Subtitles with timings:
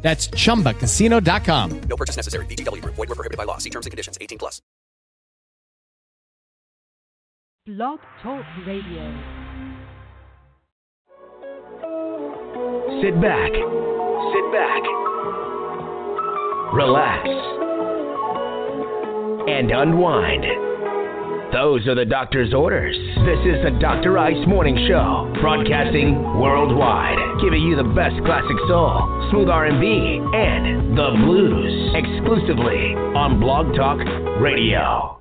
[0.00, 1.80] That's chumbacasino.com.
[1.80, 2.46] No purchase necessary.
[2.46, 2.94] VGW Group.
[2.94, 3.58] Void were prohibited by law.
[3.58, 4.16] See terms and conditions.
[4.20, 4.62] 18 plus.
[7.66, 9.04] Blog Talk Radio.
[13.02, 13.52] Sit back.
[13.52, 14.82] Sit back.
[16.72, 17.28] Relax.
[19.48, 20.44] And unwind.
[21.52, 22.94] Those are the doctor's orders.
[23.24, 24.18] This is the Dr.
[24.18, 31.10] Ice Morning Show, broadcasting worldwide, giving you the best classic soul, smooth R&B, and the
[31.24, 33.98] blues, exclusively on Blog Talk
[34.42, 35.17] Radio.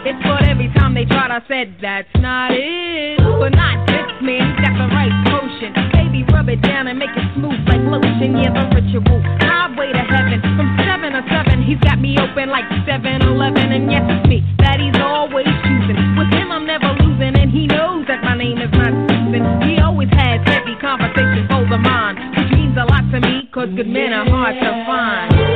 [0.00, 3.20] It's but every time they tried, I said, that's not it.
[3.20, 5.76] But not this man, he got the right potion.
[5.92, 8.40] Baby, rub it down and make it smooth like lotion.
[8.40, 9.20] Yeah, the ritual.
[9.44, 10.40] Highway to heaven.
[10.56, 12.96] From seven to seven, he's got me open like 7
[13.28, 13.76] Eleven.
[13.76, 16.00] And yes, it's me that he's always choosing.
[16.16, 17.36] With him, I'm never losing.
[17.36, 19.44] And he knows that my name is not Susan.
[19.68, 23.84] He always has heavy conversations over mine, which means a lot to me, cause good
[23.84, 25.49] men are hard to find.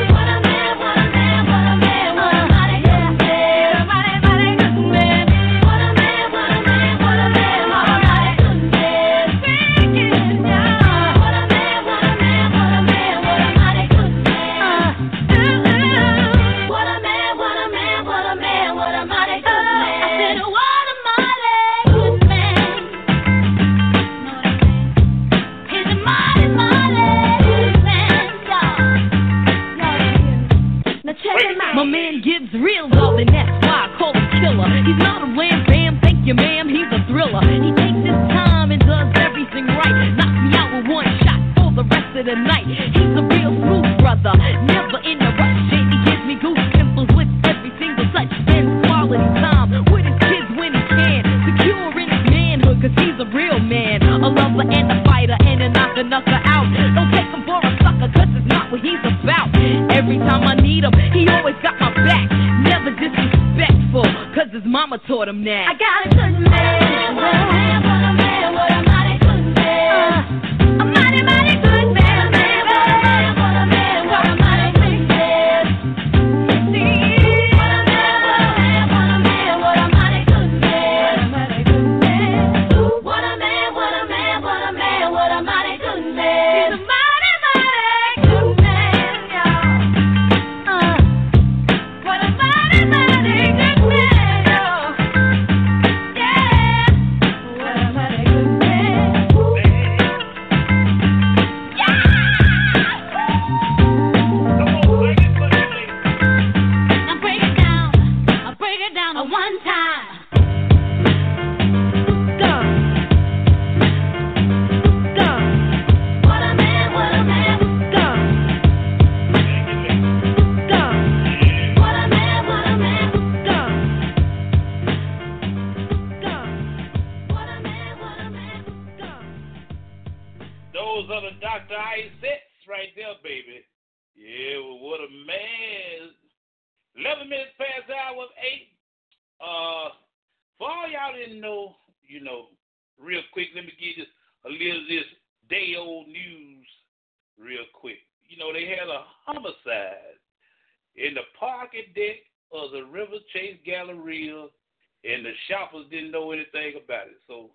[155.25, 157.21] The shoppers didn't know anything about it.
[157.27, 157.51] So,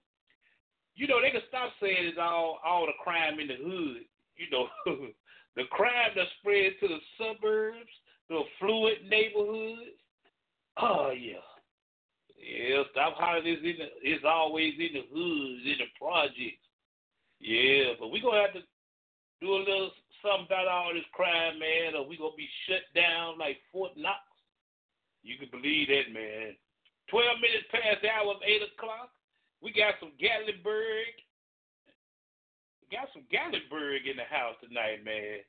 [0.96, 4.06] you know, they can stop saying it's all all the crime in the hood.
[4.38, 4.68] You know,
[5.56, 7.92] the crime that spread to the suburbs,
[8.28, 10.00] to the affluent neighborhoods.
[10.78, 11.44] Oh yeah,
[12.38, 12.84] yeah.
[12.92, 13.48] Stop hollering.
[13.48, 16.64] It's in the, It's always in the hoods, in the projects.
[17.40, 18.64] Yeah, but we gonna have to
[19.42, 23.38] do a little something about all this crime, man, or we gonna be shut down
[23.40, 24.20] like Fort Knox.
[25.24, 26.56] You can believe that, man.
[27.10, 29.10] Twelve minutes past the hour of eight o'clock.
[29.62, 31.14] We got some Gatlinburg.
[32.82, 35.44] We got some Gatlinburg in the house tonight, man.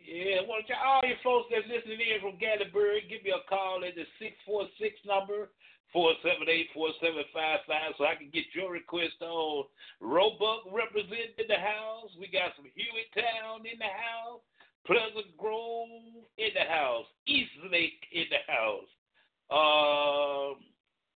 [0.00, 3.40] Yeah, I want you, all you folks that's listening in from Gatlinburg, give me a
[3.48, 5.48] call at the 646 number,
[5.96, 9.64] 478-4755, so I can get your request on.
[10.00, 12.10] Roebuck representing the house.
[12.18, 14.42] We got some Hueytown in the house.
[14.84, 15.88] Pleasant Grove
[16.36, 17.06] in the house.
[17.26, 18.90] East Lake in the house.
[19.48, 20.60] Um,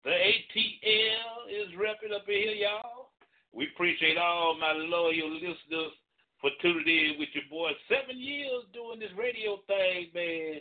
[0.04, 3.08] the ATL is repping up here, y'all.
[3.52, 5.92] We appreciate all my loyal listeners
[6.40, 7.70] for tuning in with your boy.
[7.88, 10.60] Seven years doing this radio thing, man.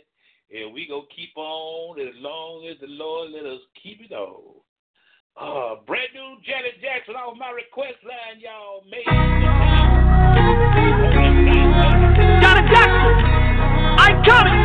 [0.50, 4.54] And we gonna keep on as long as the Lord let us keep it on.
[5.36, 8.84] Uh, brand new Janet Jackson off my request line, y'all.
[8.88, 9.04] Made
[12.40, 13.12] Janet Jackson,
[13.98, 14.62] I'm coming.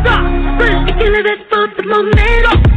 [0.00, 0.24] Stop.
[0.60, 2.73] First, you live it for the moment.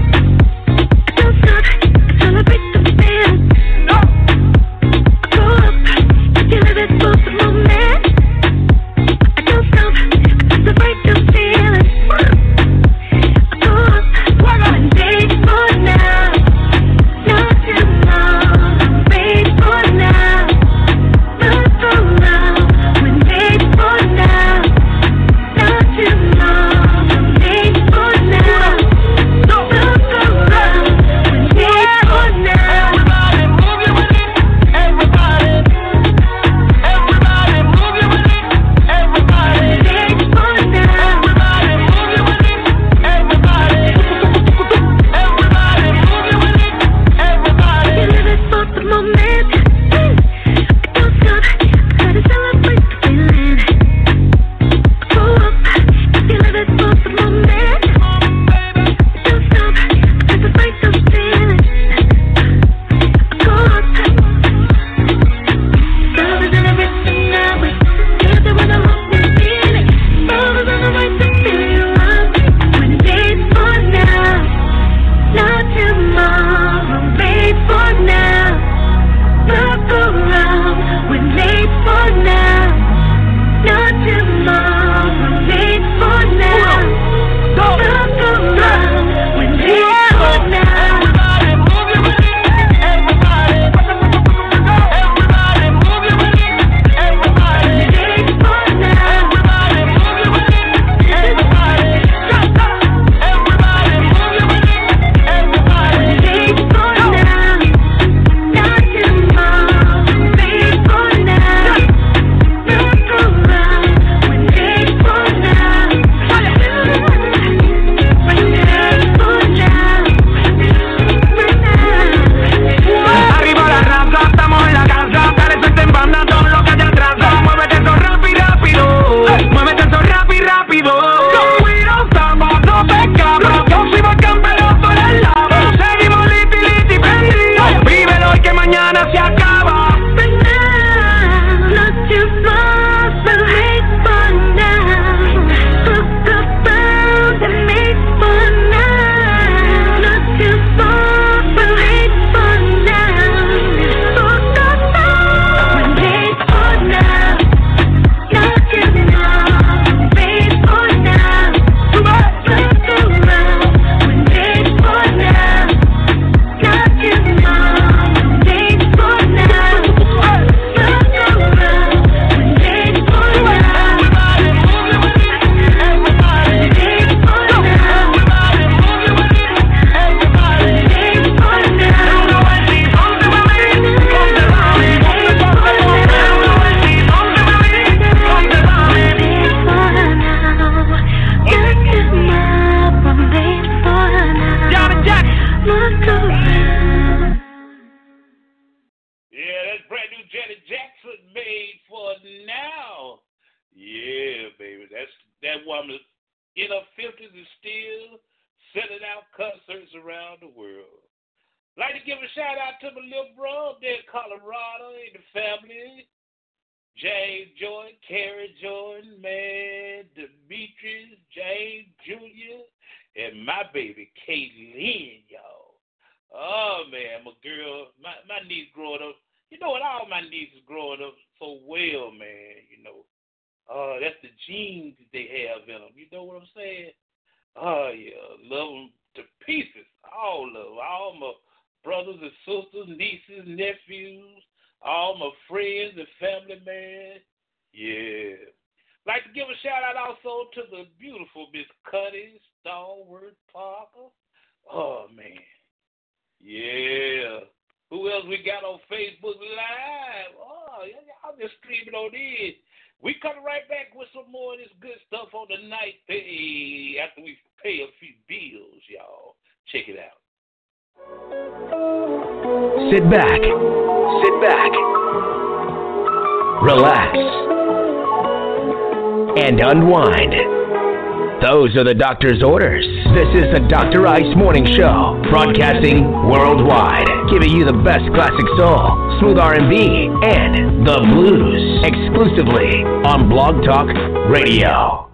[281.78, 282.84] are the doctor's orders.
[283.14, 284.08] This is the Dr.
[284.08, 290.98] Ice Morning Show, broadcasting worldwide, giving you the best classic soul, smooth R&B, and the
[291.14, 293.88] blues, exclusively on Blog Talk
[294.34, 295.12] Radio.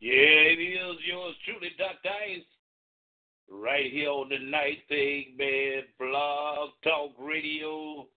[0.00, 2.10] Yeah, it is yours truly, Dr.
[2.26, 2.42] Ice,
[3.48, 8.08] right here on the Night Thing, man, Blog Talk Radio.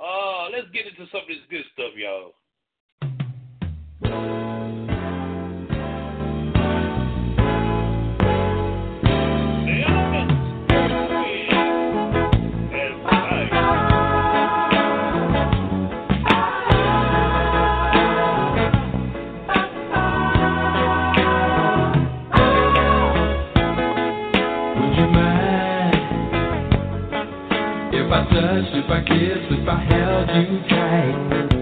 [0.00, 2.34] Oh, let's get into some of this good stuff, y'all.
[28.08, 31.52] if I touched, if I kissed, if I held you tight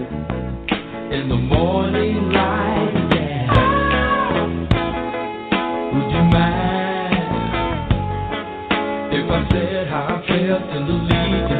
[1.13, 2.93] in the morning light.
[3.11, 3.51] Yeah.
[5.93, 7.17] Would you mind
[9.13, 11.56] if I said how I felt in the leaves?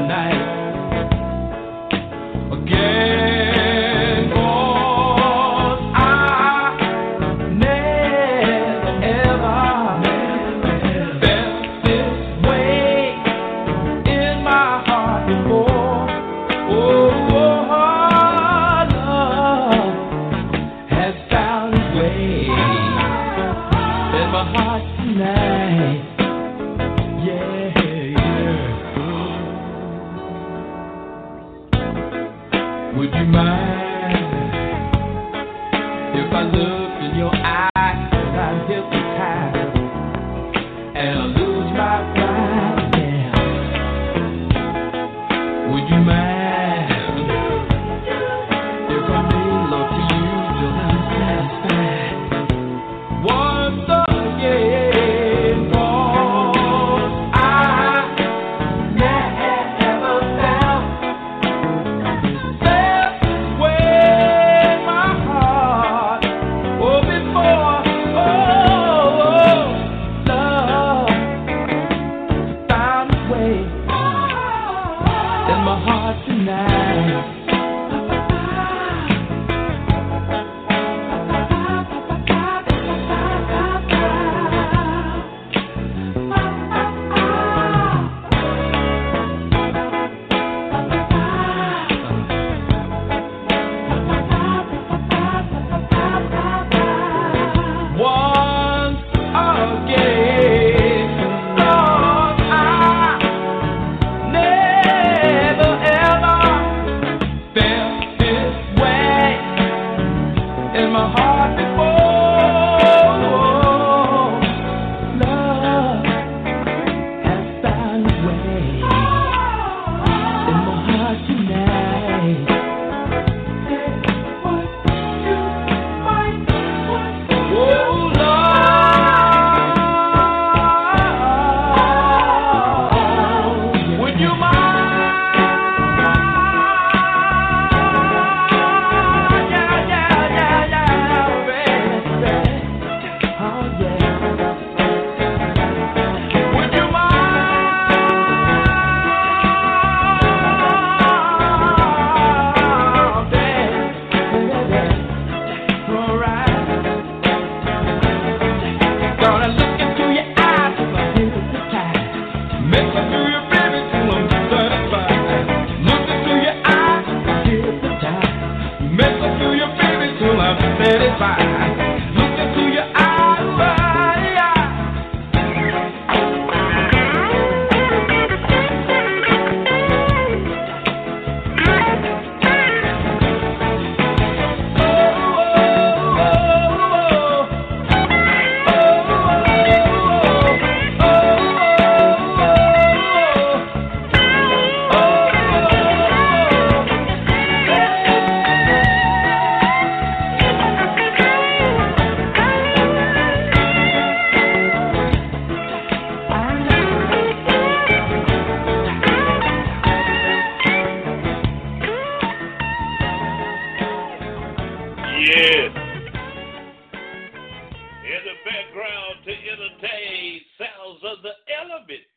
[221.58, 222.14] Elements.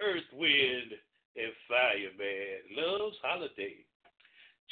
[0.00, 0.90] Earth, wind,
[1.36, 2.56] and fire, man.
[2.74, 3.84] Love's holiday.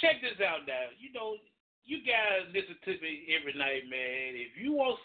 [0.01, 0.91] Check this out now.
[0.99, 1.37] You know,
[1.85, 4.35] you guys listen to me every night, man.
[4.35, 4.99] If you want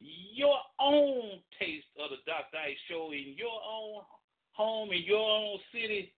[0.00, 2.58] your own taste of the Dr.
[2.58, 4.02] Ice Show in your own
[4.52, 6.12] home, in your own city,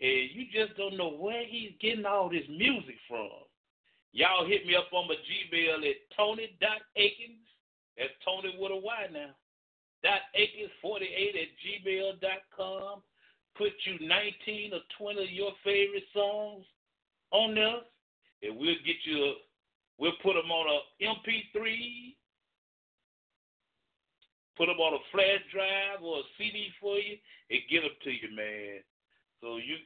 [0.00, 3.46] and you just don't know where he's getting all this music from,
[4.12, 7.46] y'all hit me up on my Gmail at tony.akins.
[7.98, 9.36] That's Tony with a Y now.
[10.02, 13.02] Dot Akins48 at gmail.com.
[13.56, 16.64] Put you 19 or 20 of your favorite songs
[17.30, 17.80] on there,
[18.42, 19.32] and we'll get you, a,
[19.98, 22.14] we'll put them on a MP3,
[24.56, 27.16] put them on a flash drive or a CD for you,
[27.50, 28.80] and give them to you, man.
[29.42, 29.76] So you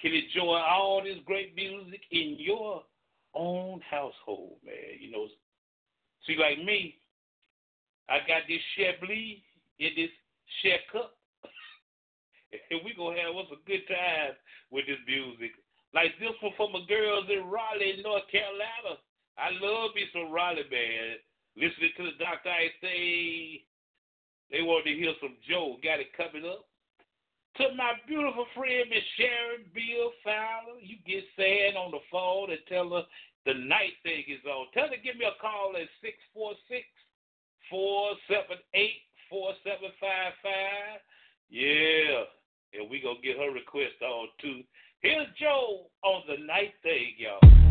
[0.00, 2.82] can enjoy all this great music in your
[3.34, 5.00] own household, man.
[5.00, 5.26] You know,
[6.26, 6.96] see, like me,
[8.08, 9.42] I got this Chablis
[9.78, 10.12] in this
[10.62, 11.14] share cup.
[12.70, 14.34] and we gonna have us a good time
[14.70, 15.54] with this music.
[15.94, 19.00] Like this one for my girls in Raleigh, North Carolina.
[19.40, 21.22] I love me some Raleigh, man.
[21.56, 22.50] Listening to the Dr.
[22.50, 23.64] I say
[24.50, 25.80] they wanted to hear some Joe.
[25.82, 26.68] Got it coming up.
[27.58, 32.62] To my beautiful friend, Miss Sharon Bill Fowler, you get sad on the phone and
[32.68, 33.02] tell her
[33.46, 34.70] the night thing is on.
[34.76, 36.86] Tell her give me a call at 646
[37.66, 41.00] 478 4755.
[41.50, 42.24] Yeah.
[42.74, 44.62] And we gonna get her request on too.
[45.00, 47.67] Here's Joe on the night thing, y'all.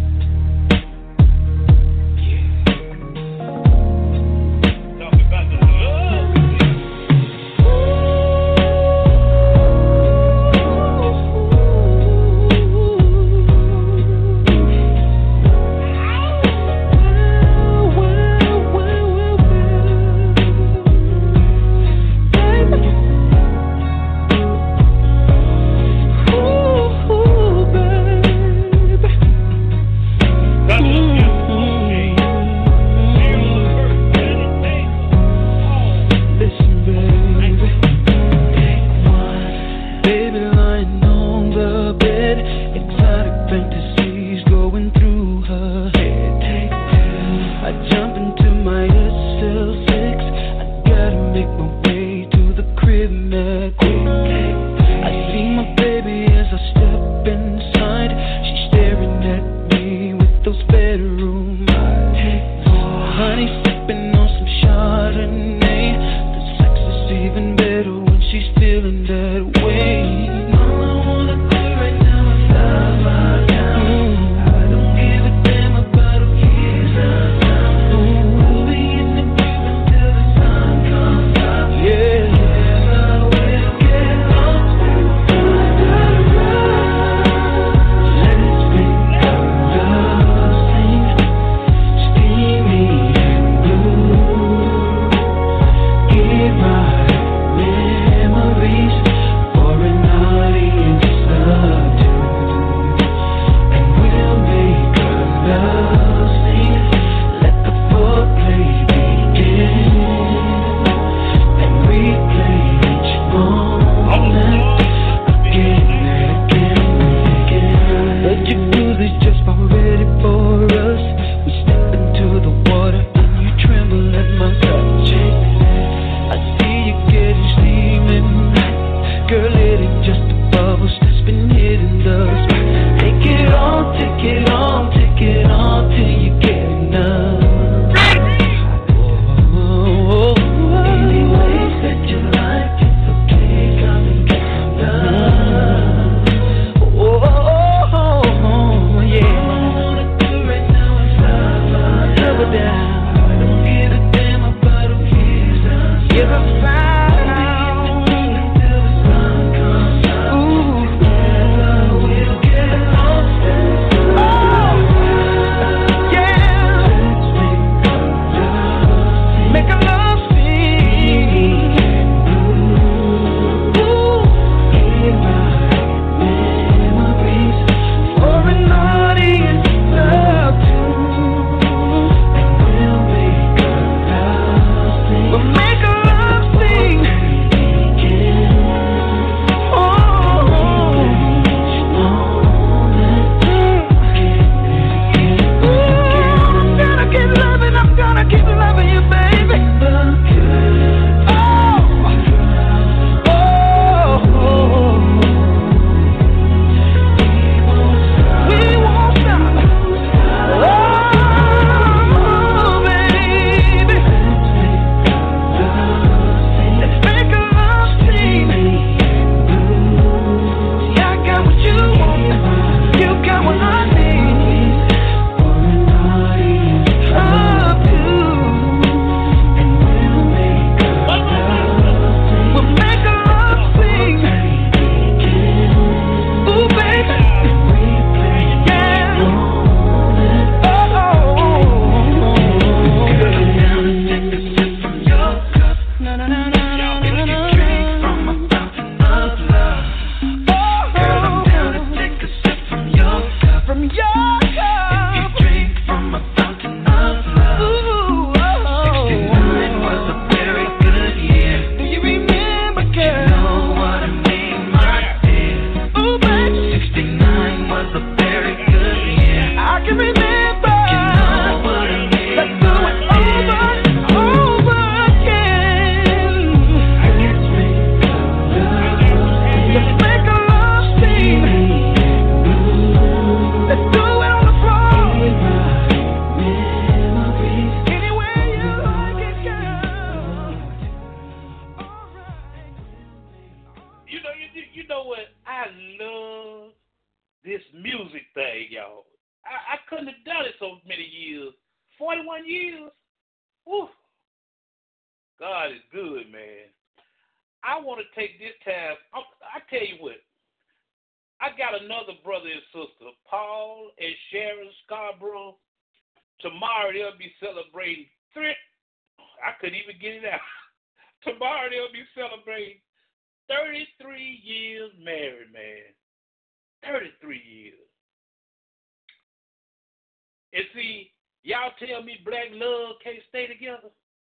[331.97, 333.89] tell me black love can't stay together?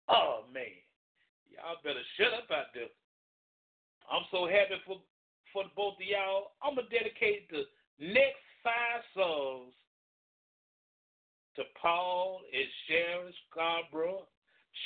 [0.10, 0.82] Oh man,
[1.46, 2.90] y'all better shut up out there.
[4.10, 4.98] I'm so happy for
[5.54, 6.58] for both of y'all.
[6.66, 7.70] I'm gonna dedicate the
[8.02, 9.78] next five songs
[11.56, 14.26] to Paul and Sharon Scarborough,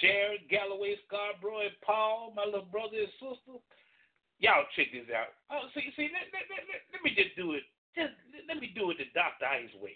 [0.03, 3.55] Sharon Galloway Scarborough, and Paul, my little brother and sister.
[4.43, 5.31] Y'all check this out.
[5.47, 7.63] Oh, see, see, let, let, let, let me just do it.
[7.95, 8.11] Just
[8.51, 9.47] let me do it the Dr.
[9.47, 9.95] Ice way.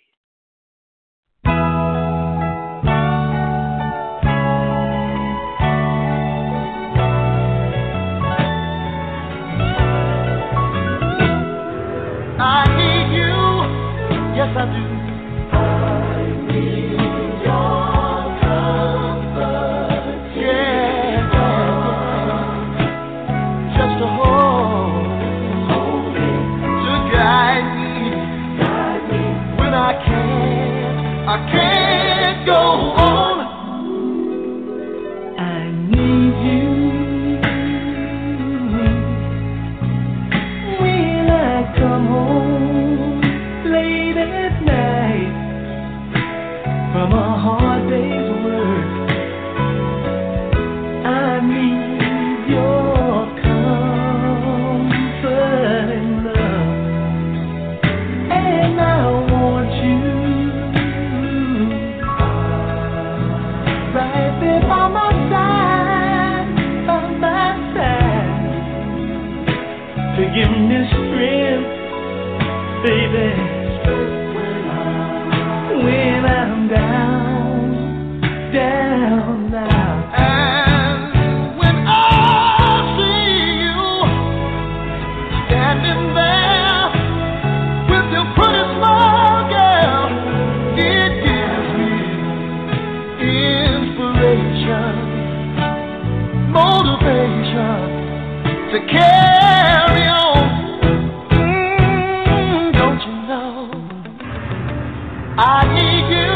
[105.42, 106.36] I need you.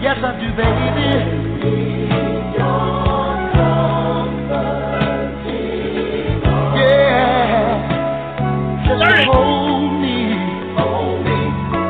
[0.00, 1.10] Yes, I do, baby.
[6.78, 7.66] Yeah.
[8.86, 10.20] Just hold me,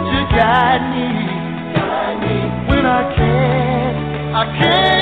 [0.09, 1.09] to guide me,
[1.75, 2.37] guide me
[2.69, 5.00] when I can, I can.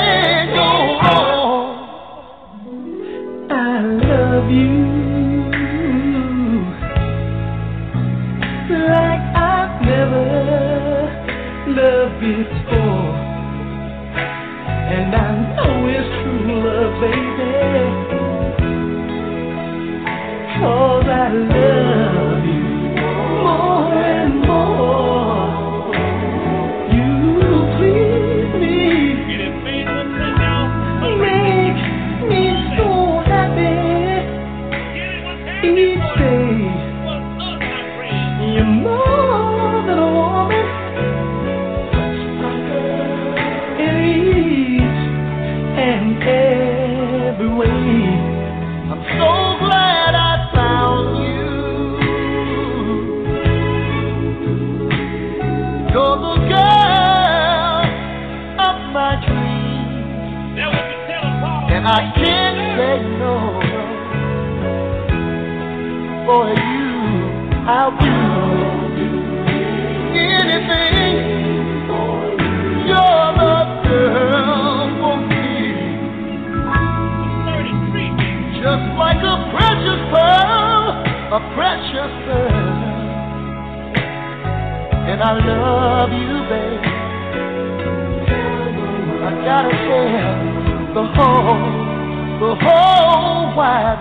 [91.19, 93.98] for the whole wide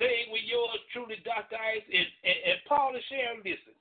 [0.00, 1.60] thing with yours truly, Dr.
[1.60, 3.44] Ice and, and, and Paul and Sharon.
[3.44, 3.76] Listen,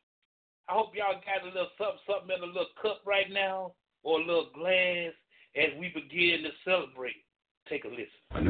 [0.67, 4.19] I hope y'all got a little something, something in a little cup right now or
[4.19, 5.15] a little glass
[5.55, 7.17] as we begin to celebrate.
[7.71, 8.19] Take a listen.
[8.29, 8.43] Hey,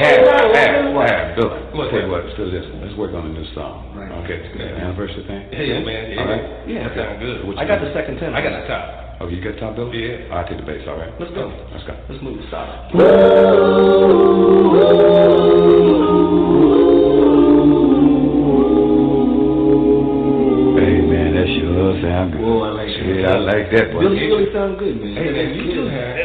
[0.00, 2.80] Hab, Hab, Hab, Bill, I'll tell you what, still listen.
[2.80, 3.96] Let's work on a new song.
[4.24, 5.48] Okay, the anniversary thing?
[5.52, 6.20] Yeah, man, yeah.
[6.20, 6.44] All right?
[6.68, 6.96] Yeah, Okay.
[6.96, 7.46] that sound good.
[7.46, 7.84] What I you got got?
[7.88, 8.36] the second tenor.
[8.36, 9.09] I got the top.
[9.22, 9.92] Oh, you got top, Bill?
[9.92, 10.32] Yeah.
[10.32, 11.12] Oh, I'll take the bass, all right?
[11.20, 11.52] Let's go.
[11.52, 11.92] Oh, let's go.
[12.08, 12.72] Let's move the solid.
[20.80, 22.40] Hey, man, that sure sound good.
[22.40, 23.04] Whoa, I like that.
[23.04, 24.08] Yeah, I like that, boy.
[24.08, 25.12] Really, really sound good, man.
[25.12, 26.16] Hey, man, you too, have.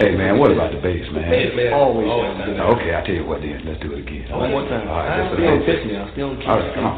[0.00, 1.28] Hey, man, what about the bass, man?
[1.28, 1.76] Bass, man.
[1.76, 2.56] Always oh, sounds good.
[2.56, 3.60] Okay, I'll tell you what then.
[3.68, 4.32] Let's do it again.
[4.32, 4.88] One more time.
[4.88, 5.68] All right, let's do Stay on it.
[5.68, 6.08] pitch now.
[6.16, 6.48] Stay on key.
[6.48, 6.88] All right, come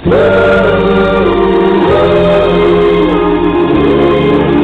[4.54, 4.61] on.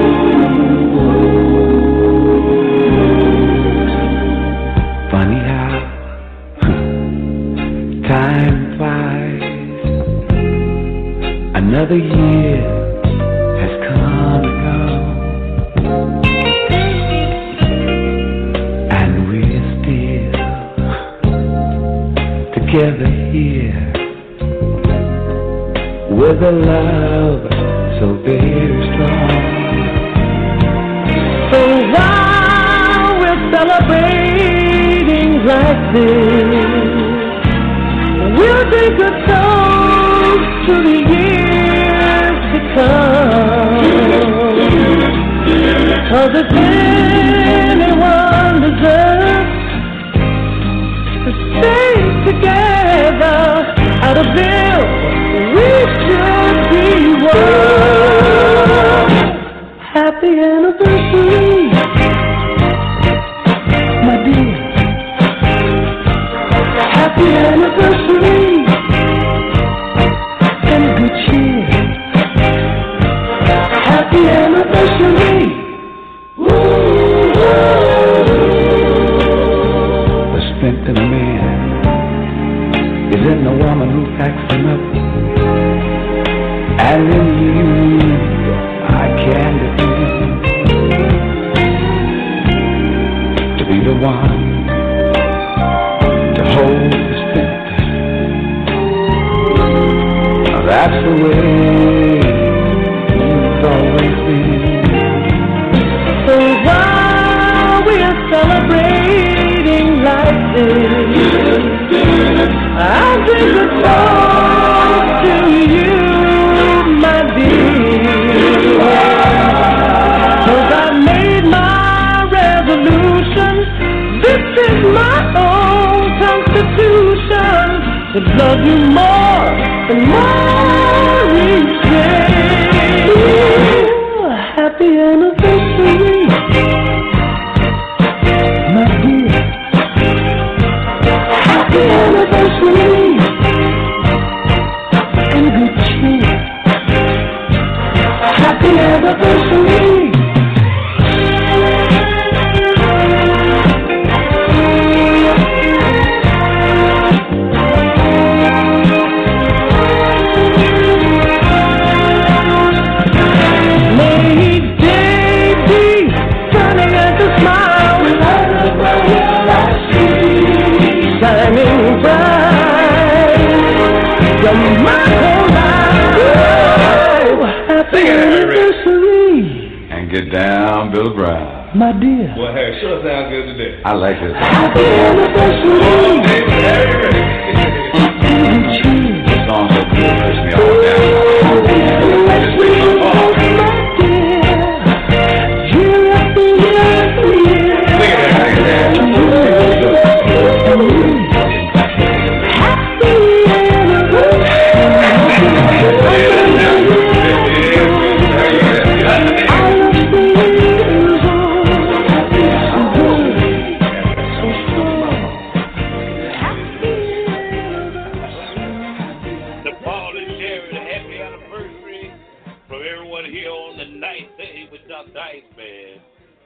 [223.31, 225.19] here on the night thing with Dr.
[225.19, 226.01] Iceman.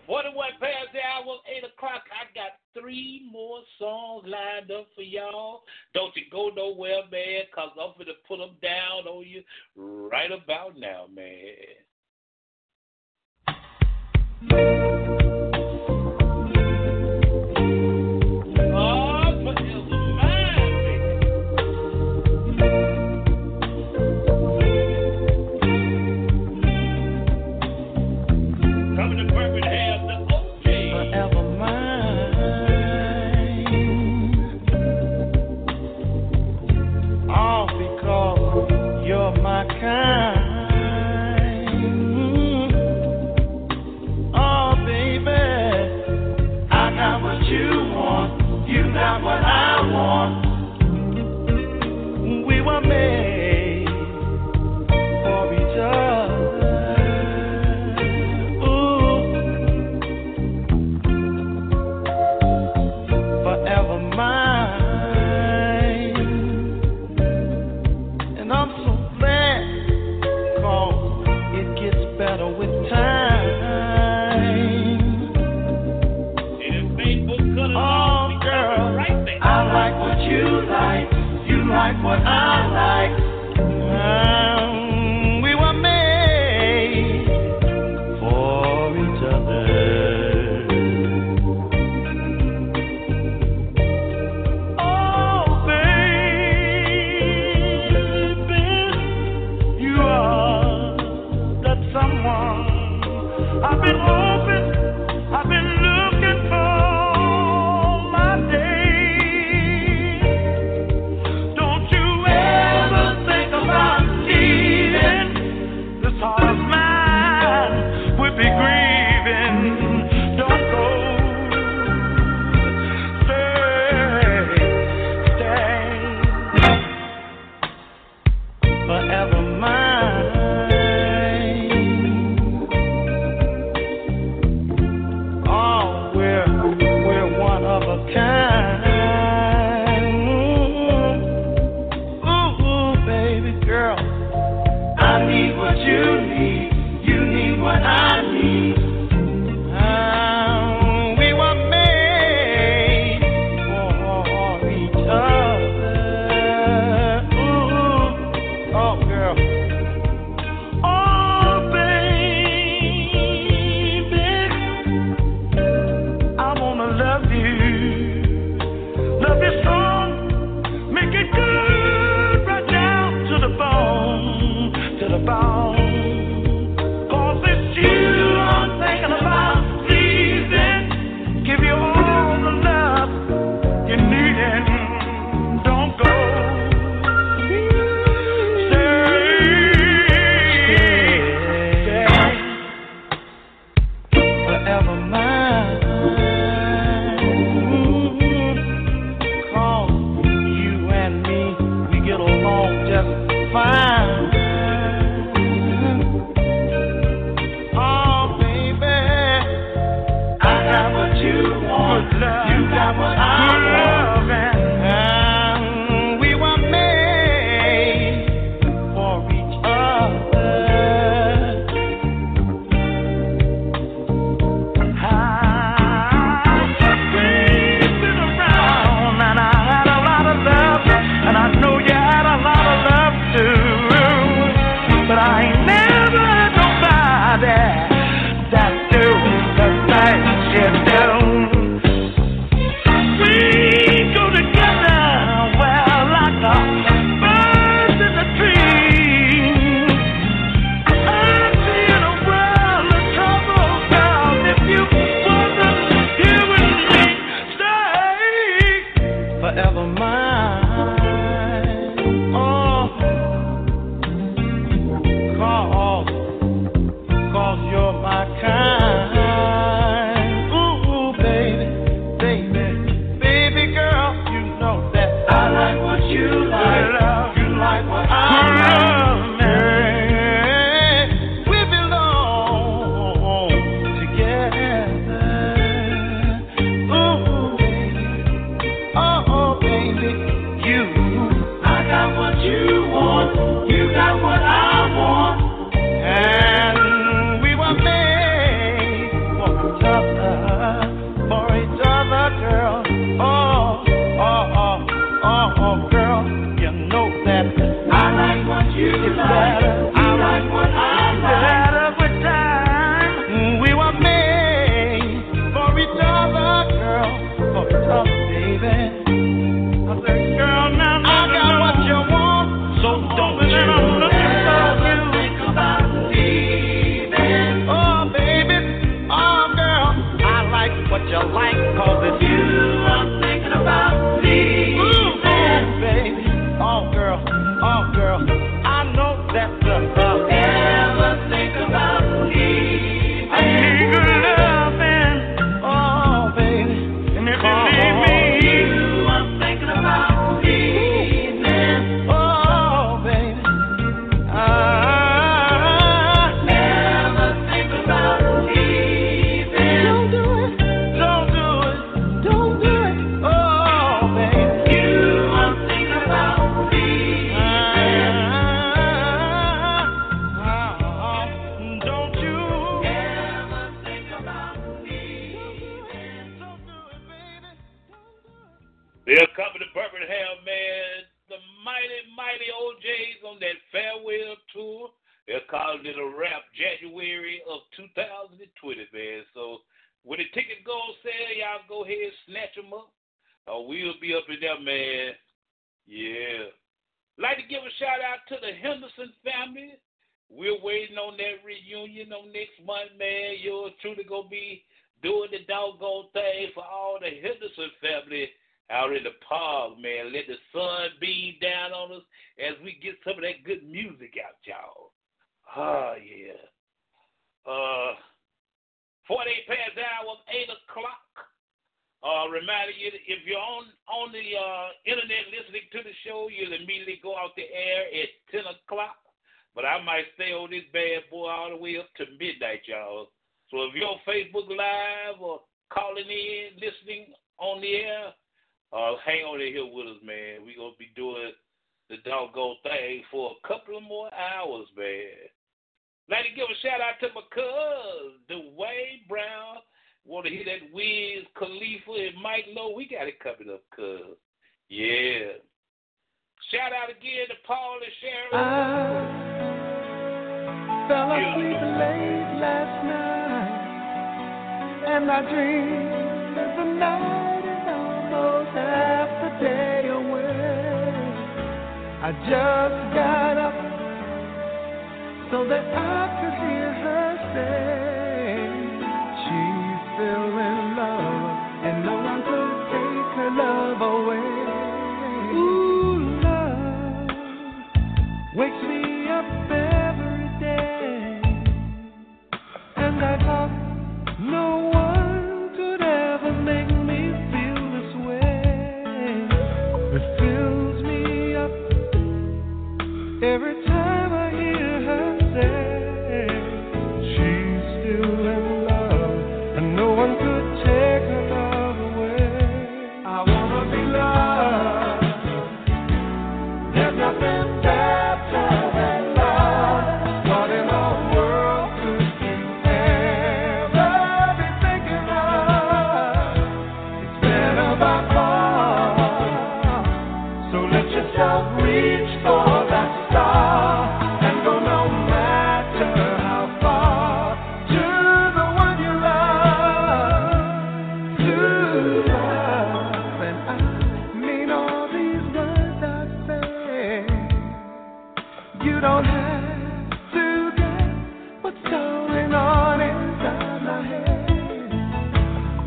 [0.07, 2.03] 41 past the hour, 8 o'clock.
[2.11, 5.63] I got three more songs lined up for y'all.
[5.95, 9.43] Don't you go nowhere, man, because I'm going to put them down on you
[9.77, 11.55] right about now, man.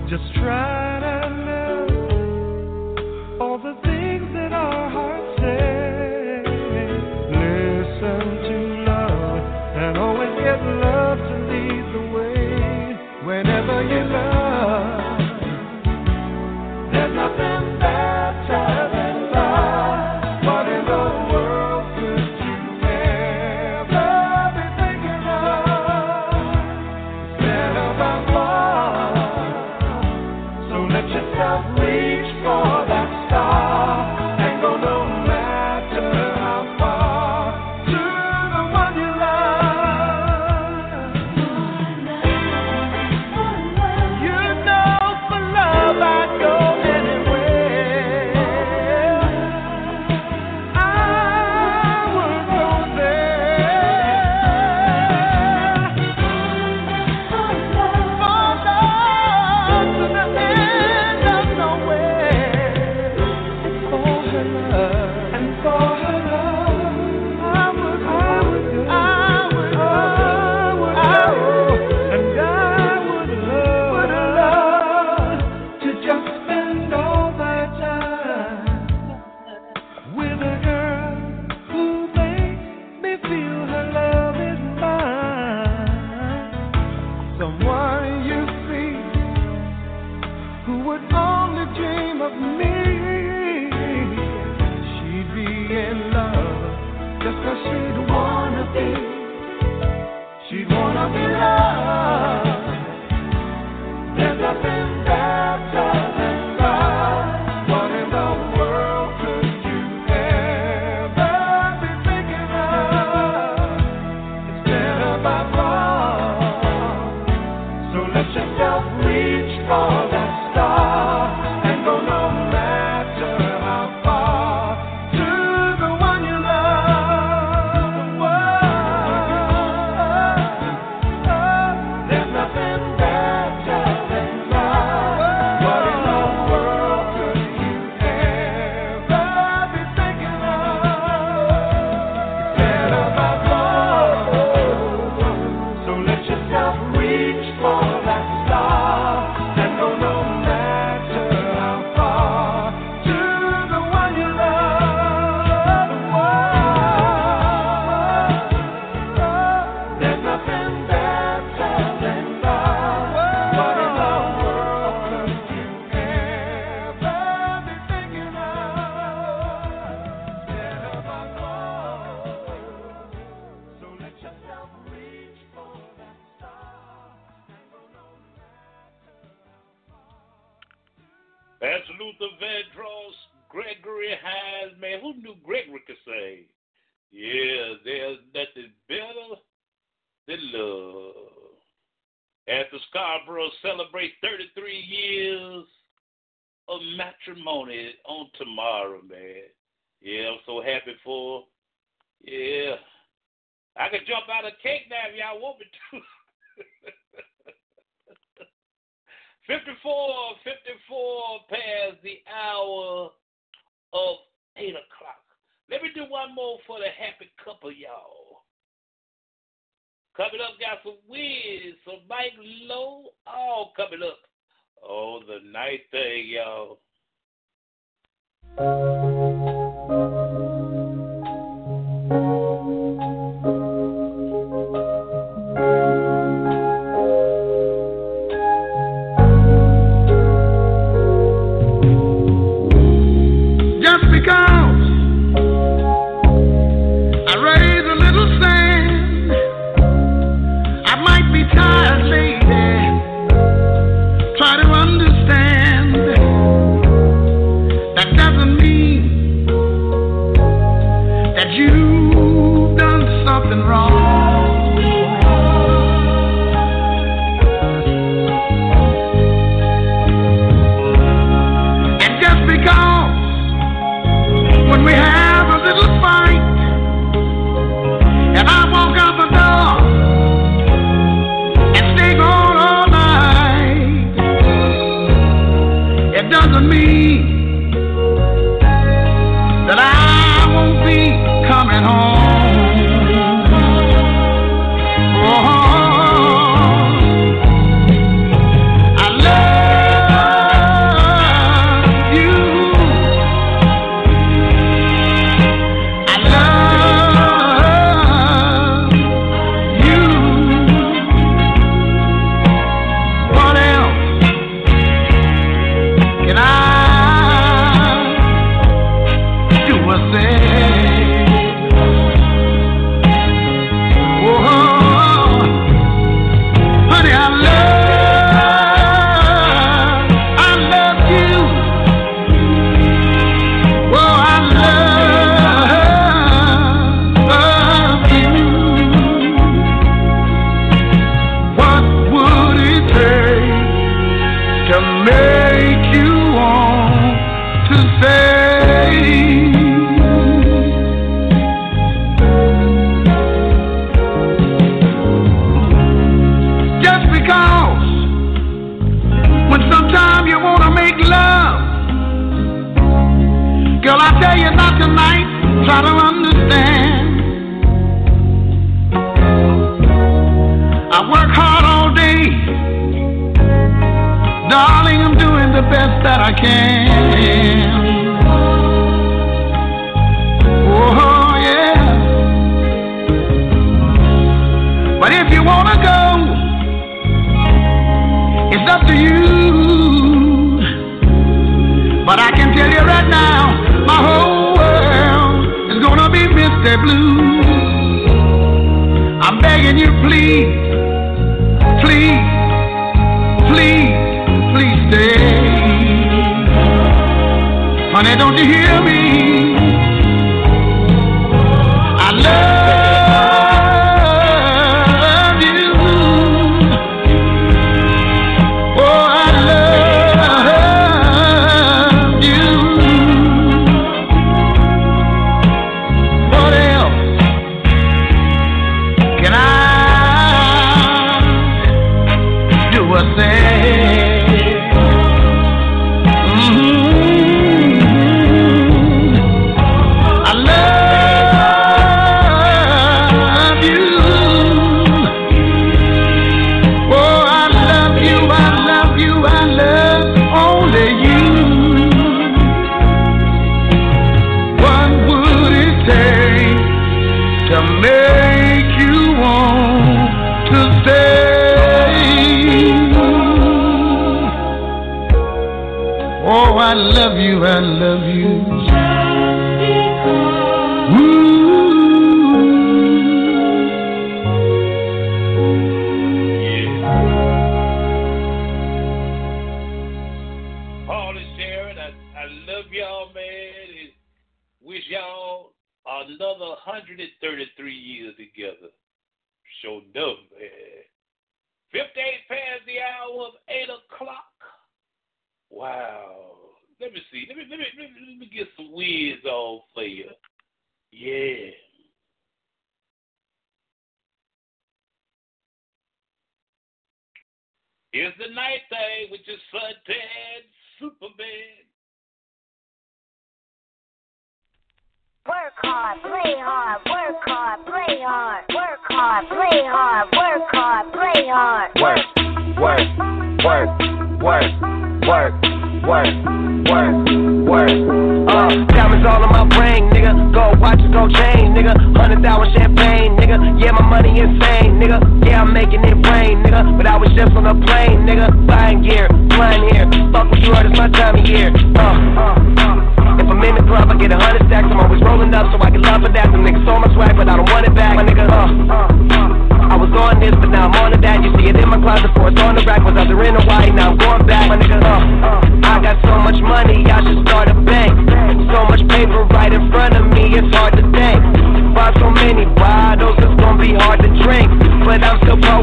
[0.07, 0.84] Just try.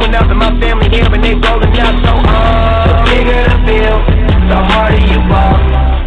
[0.03, 1.95] Growing up, and my family here, and they rolling up.
[2.03, 3.99] So, uh, the bigger the bill,
[4.51, 5.55] the harder you ball.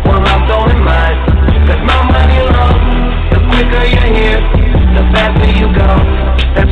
[0.03, 1.15] Well, I'm throwing mine,
[1.63, 2.75] cause my money long.
[3.31, 4.43] The quicker you're here,
[4.99, 5.87] the faster you go.
[6.59, 6.64] That's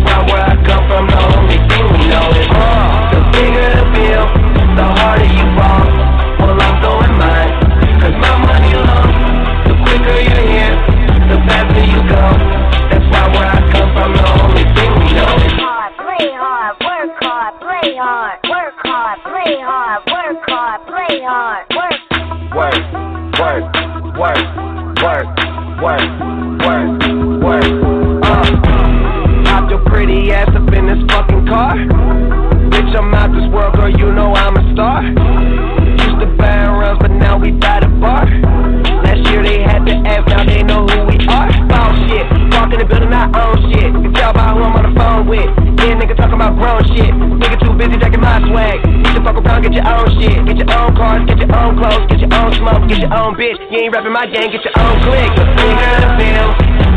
[52.94, 53.58] get your own bitch.
[53.72, 55.30] You ain't rapping my gang, get your own click.
[55.34, 56.50] The bigger the bill,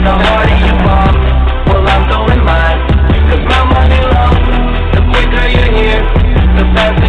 [0.04, 1.12] the harder you fall.
[1.72, 2.80] Well, I'm throwing mine,
[3.32, 4.36] cause my money long.
[4.92, 6.02] The quicker you're here,
[6.56, 7.05] the faster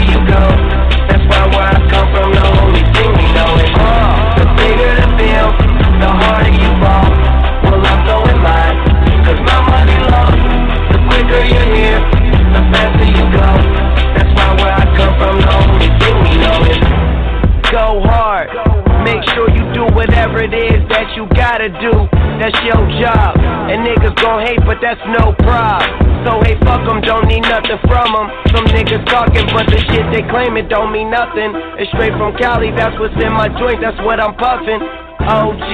[21.58, 21.94] gotta do.
[22.38, 23.34] That's your job.
[23.66, 25.90] And niggas gon' hate, but that's no problem.
[26.22, 28.30] So hey, fuck 'em, don't need nothing from 'em.
[28.54, 31.56] Some niggas talking, but the shit they claim it don't mean nothing.
[31.82, 34.82] It's straight from Cali, that's what's in my joint, that's what I'm puffin'.
[35.26, 35.72] OG.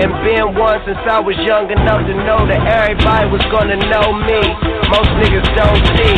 [0.00, 4.12] And been one since I was young enough to know that everybody was gonna know
[4.24, 4.40] me.
[4.88, 6.16] Most niggas don't see.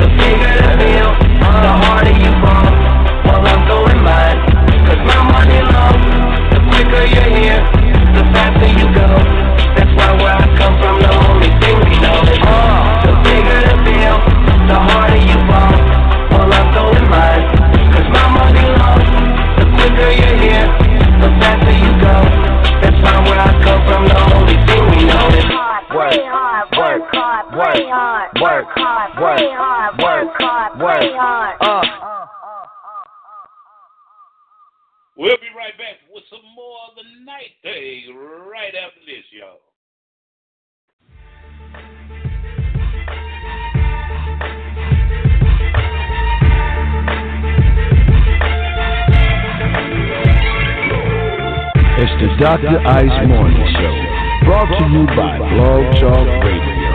[0.00, 1.10] The bigger the bill,
[1.64, 2.70] the harder you fall.
[3.28, 4.40] Well, I'm doing mine,
[4.88, 6.00] cause my money long.
[6.50, 7.79] The quicker you're here,
[8.14, 9.08] the faster you go.
[9.76, 13.76] That's why where I come from, the only thing we know is the bigger the
[13.86, 14.18] bill,
[14.66, 15.74] the harder you fall.
[16.34, 17.44] Well, I'm doing mine,
[17.94, 19.02] cause my money long.
[19.58, 20.66] The quicker you're here,
[21.22, 22.16] the faster you go.
[22.82, 25.46] That's why where I come from, the only thing we know is
[25.94, 26.18] work,
[26.74, 27.86] work, work, work,
[28.40, 28.66] work,
[29.20, 29.46] work,
[29.98, 30.30] work,
[30.78, 31.04] work.
[31.60, 31.84] Uh.
[35.16, 35.79] We'll be right back with some more
[37.40, 39.60] night thing right after this, y'all.
[52.02, 52.78] It's the Dr.
[52.86, 53.96] Ice Morning Show,
[54.44, 56.90] brought to you by Blog Talk Radio.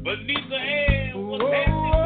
[0.04, 2.03] But neither hand was.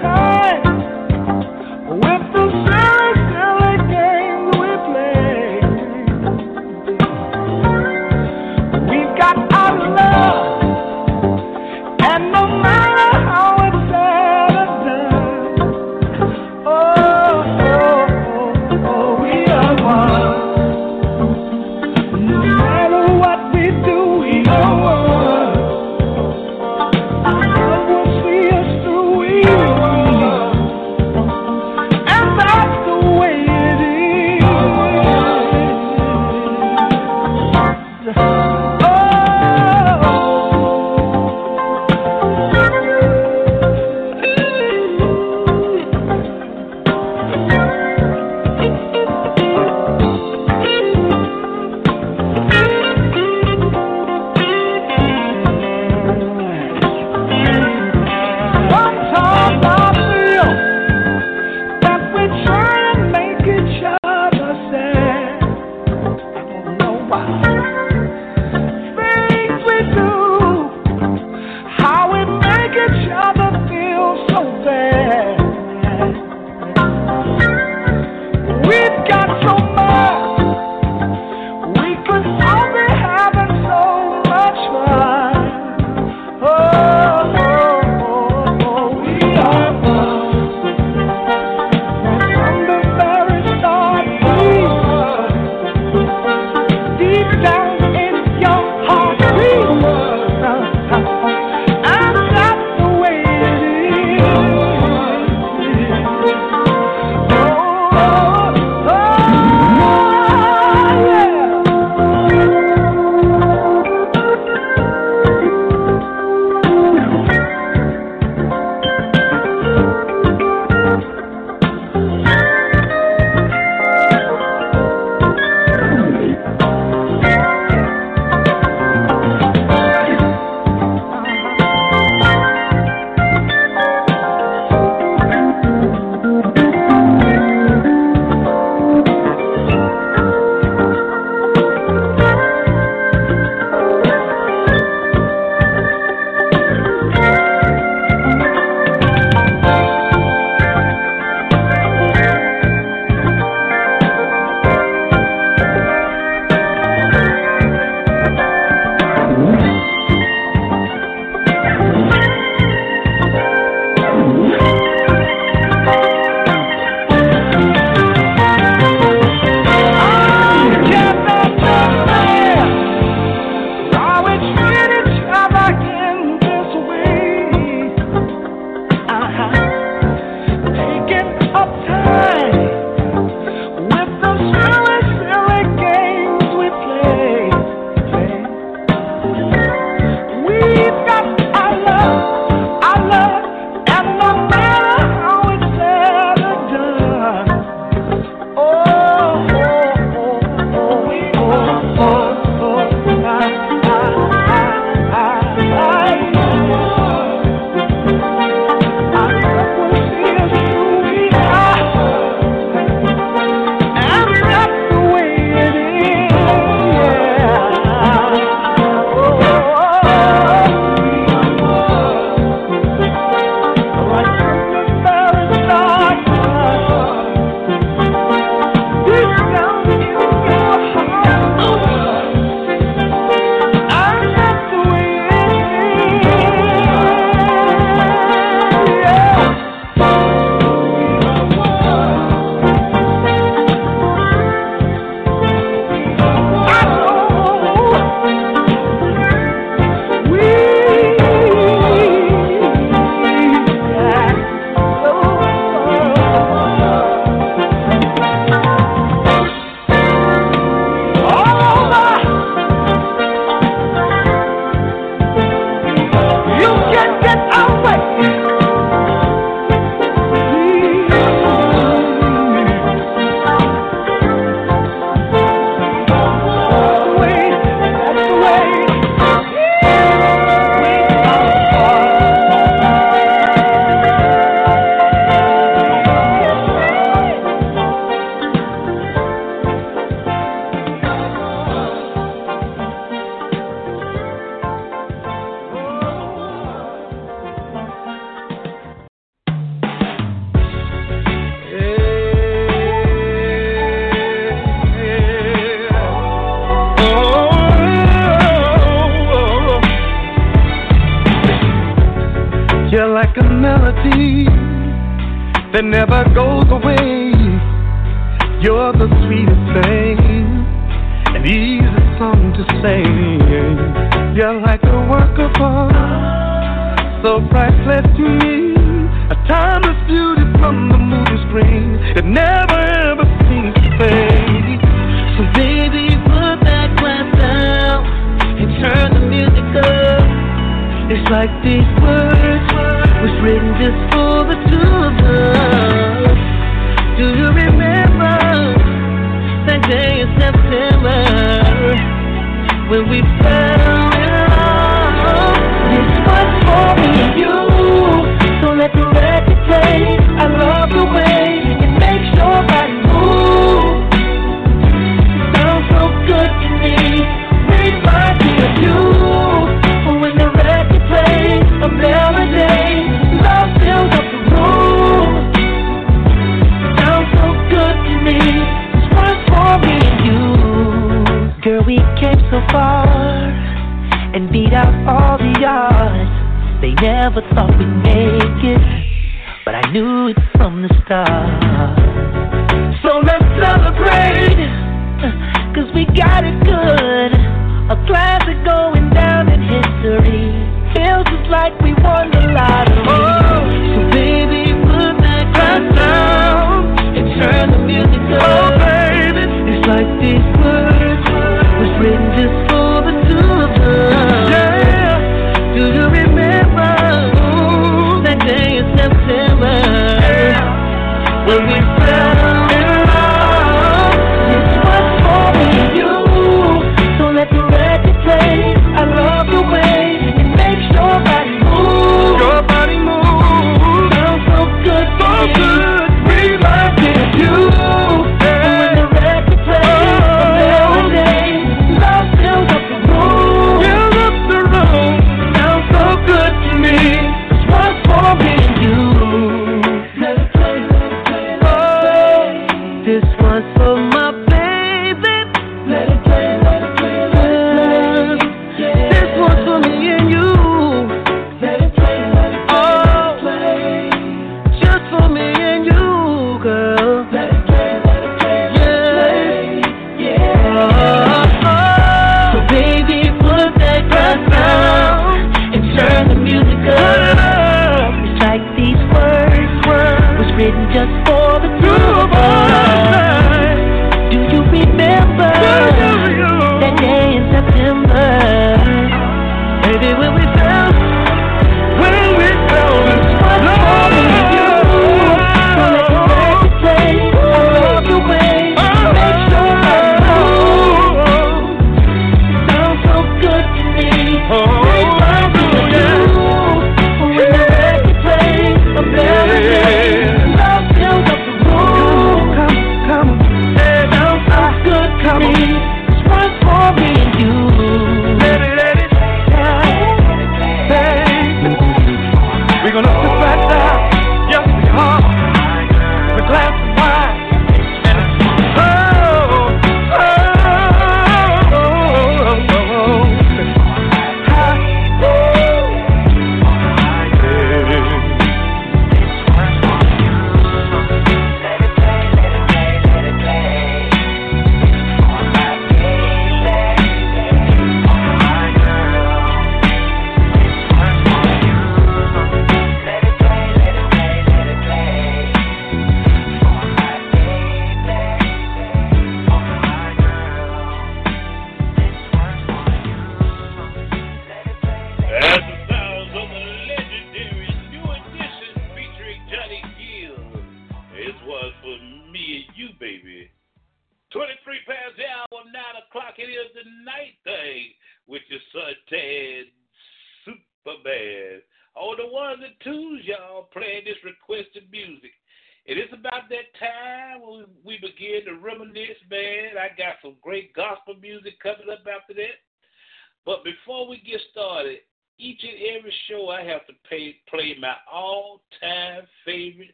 [0.00, 0.73] Time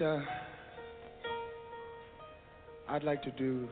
[0.00, 0.20] uh,
[2.88, 3.68] I'd like to do.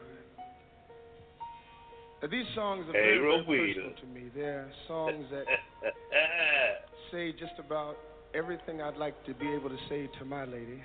[2.23, 4.31] Uh, these songs are very, very personal to me.
[4.35, 5.45] They're songs that
[7.13, 7.97] say just about
[8.35, 10.83] everything I'd like to be able to say to my lady.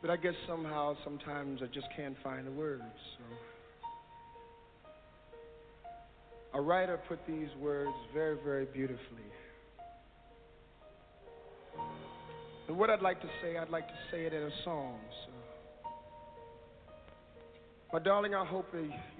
[0.00, 2.82] But I guess somehow, sometimes I just can't find the words.
[3.18, 3.24] So.
[6.54, 9.31] A writer put these words very, very beautifully.
[12.72, 14.98] And what I'd like to say, I'd like to say it in a song.
[15.26, 15.90] So.
[17.92, 18.64] My darling, I hope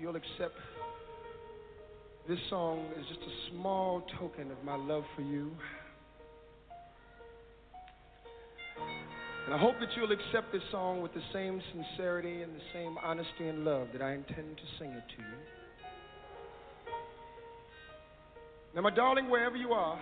[0.01, 0.55] you'll accept
[2.27, 5.51] this song is just a small token of my love for you.
[9.45, 12.97] And I hope that you'll accept this song with the same sincerity and the same
[13.05, 16.95] honesty and love that I intend to sing it to you.
[18.75, 20.01] Now, my darling, wherever you are,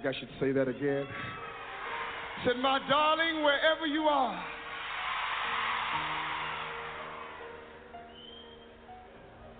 [0.00, 1.06] think I should say that again.
[2.44, 4.44] Said, my darling, wherever you are.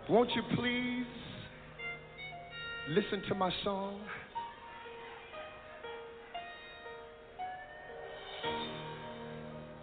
[0.09, 1.07] Won't you please
[2.91, 4.01] listen to my song?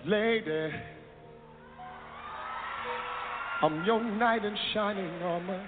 [0.05, 0.69] Lady,
[3.61, 5.67] I'm your knight in shining armor,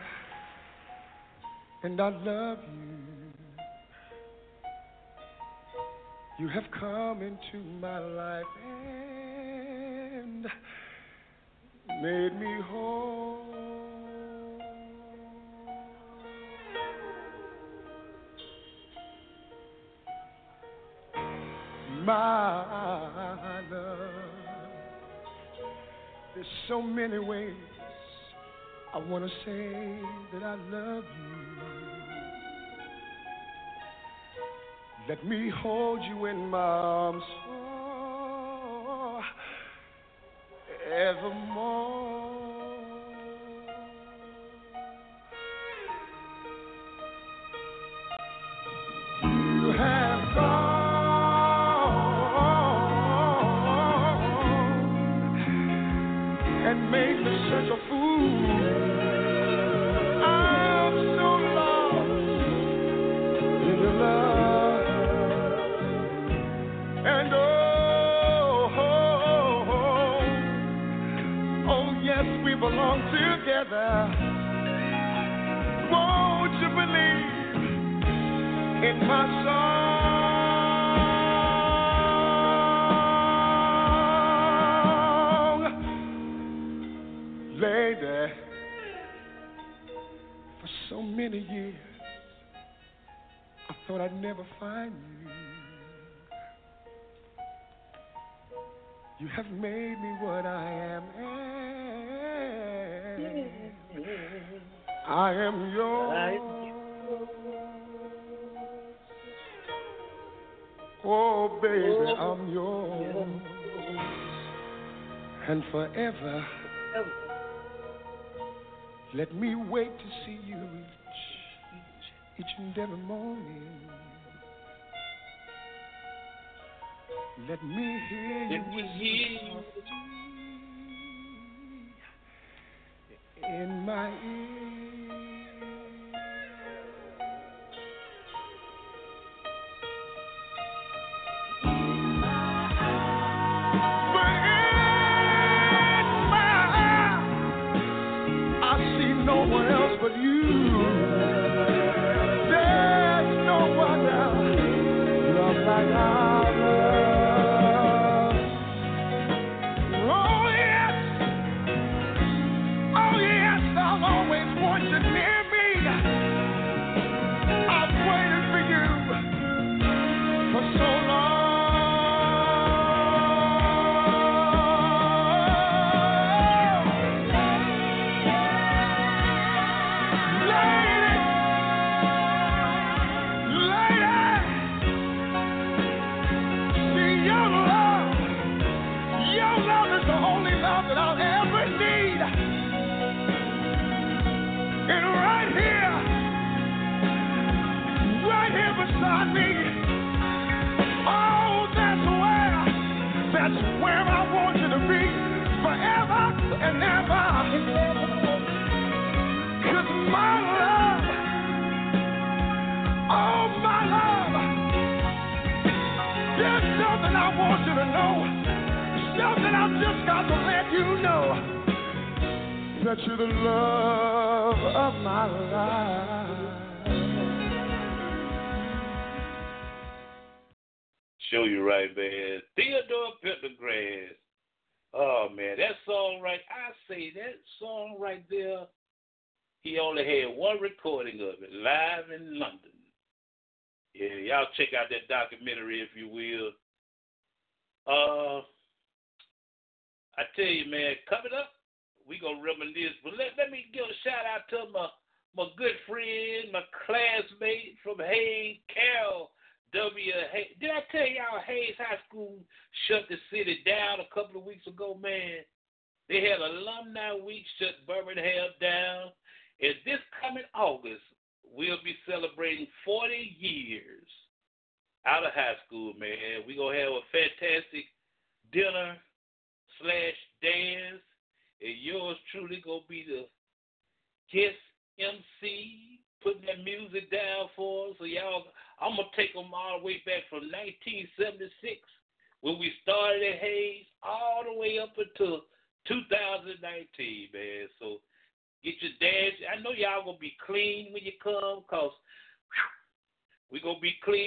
[1.83, 3.06] and I love you.
[6.39, 10.45] You have come into my life and
[12.03, 13.43] made me whole.
[22.05, 24.09] My love,
[26.35, 27.55] there's so many ways
[28.93, 29.99] I want to say
[30.33, 31.46] that I love you.
[35.07, 39.21] Let me hold you in my arms oh,
[40.83, 41.66] forevermore.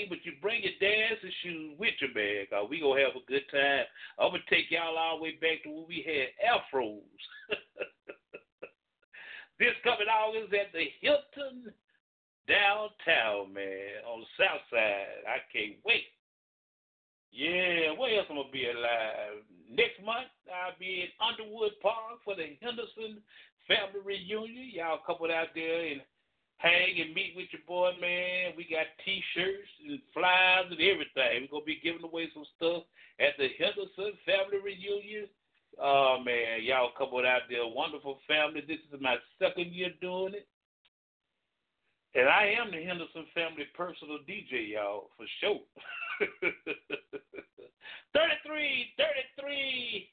[0.09, 2.47] But you bring your dancing shoes with you, man.
[2.49, 3.85] Cause we gonna have a good time.
[4.19, 7.21] I'm gonna take y'all all the way back to when we had afros.
[9.59, 11.73] this coming August at the Hilton
[12.49, 15.27] downtown, man, on the south side.
[15.29, 16.09] I can't wait.
[17.31, 19.47] Yeah, where else I'm gonna be alive?
[19.71, 23.23] Next month I'll be in Underwood Park for the Henderson
[23.71, 24.75] family reunion.
[24.75, 26.03] Y'all couple out there and
[26.61, 28.53] hang and meet with your boy, man.
[28.57, 31.49] We got T-shirts and flyers and everything.
[31.49, 32.85] We're gonna be giving away some stuff
[33.19, 35.29] at the Henderson family reunion.
[35.81, 38.61] Oh man, y'all couple out there, wonderful family.
[38.67, 40.47] This is my second year doing it.
[42.15, 45.61] And I am the Henderson family personal DJ, y'all, for sure.
[48.13, 50.11] 33, 33.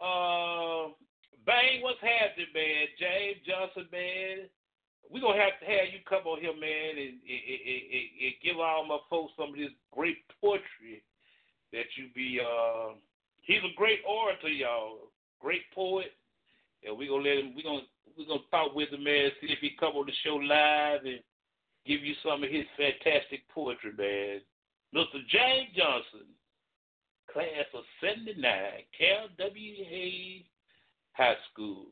[0.00, 0.94] Uh,
[1.44, 2.88] Bang, what's happening, man?
[2.96, 4.48] James Johnson, man.
[5.10, 8.58] We're to have to have you come on here, man, and, and, and, and give
[8.58, 11.02] all my folks some of this great poetry
[11.72, 12.40] that you be.
[12.40, 12.94] Uh,
[13.42, 15.10] he's a great orator, y'all.
[15.40, 16.12] Great poet.
[16.86, 17.86] And we're to let him, we're to
[18.16, 19.30] we're gonna talk with him, man.
[19.40, 21.20] See if he come on the show live and
[21.86, 24.40] give you some of his fantastic poetry, man.
[24.94, 25.18] Mr.
[25.28, 26.28] James Johnson,
[27.32, 28.38] class of '79,
[28.96, 29.84] Cal W.
[29.84, 30.42] Hayes
[31.12, 31.86] High School.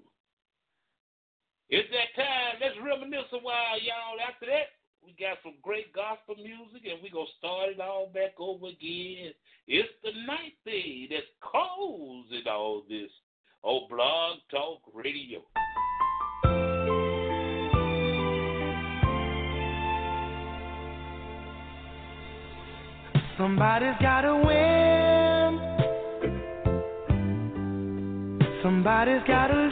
[1.73, 2.61] It's that time.
[2.61, 4.21] Let's reminisce a while, y'all.
[4.29, 8.11] After that, we got some great gospel music, and we're going to start it all
[8.13, 9.33] back over again.
[9.67, 13.09] It's the ninth day that's close all this
[13.65, 15.41] old blog talk radio.
[23.39, 25.59] Somebody's gotta win.
[28.63, 29.72] Somebody's gotta lose.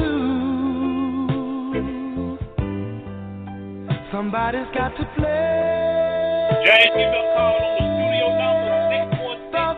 [4.12, 6.50] Somebody's got to play.
[6.66, 9.70] James, give me a call on the studio number six one The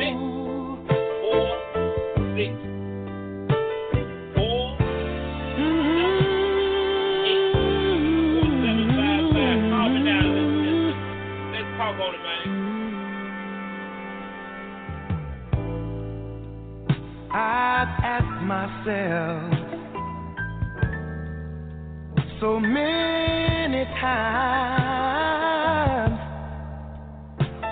[0.00, 0.80] six fool.
[1.20, 1.44] four
[2.38, 2.52] six
[4.34, 4.60] four
[8.64, 9.60] seven five five.
[9.68, 10.24] Call me now.
[10.24, 10.96] Let's, let's,
[11.52, 12.48] let's talk on it, man.
[17.30, 19.52] I've asked myself
[22.40, 23.17] so many
[24.00, 25.38] times,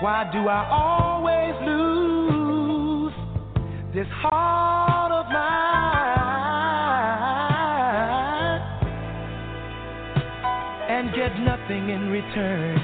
[0.01, 3.13] why do I always lose
[3.93, 5.47] this heart of mine
[10.89, 12.77] and get nothing in return?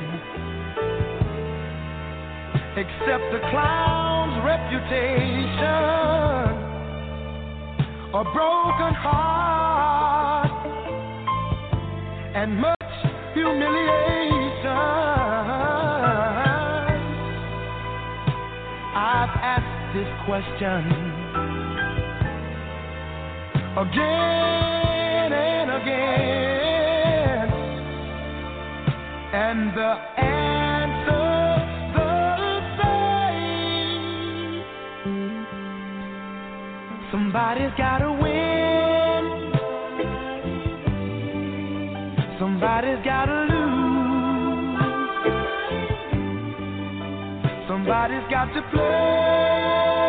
[2.75, 6.13] Except the clown's reputation
[8.15, 10.51] a broken heart
[12.35, 12.82] and much
[13.33, 14.67] humiliation.
[18.95, 20.81] I've asked this question
[23.77, 27.47] again and again,
[29.33, 32.11] and the answer's the
[32.81, 34.63] same.
[37.11, 38.22] Somebody's gotta win.
[42.83, 44.75] Somebody's gotta lose.
[47.65, 50.02] Somebody's got to play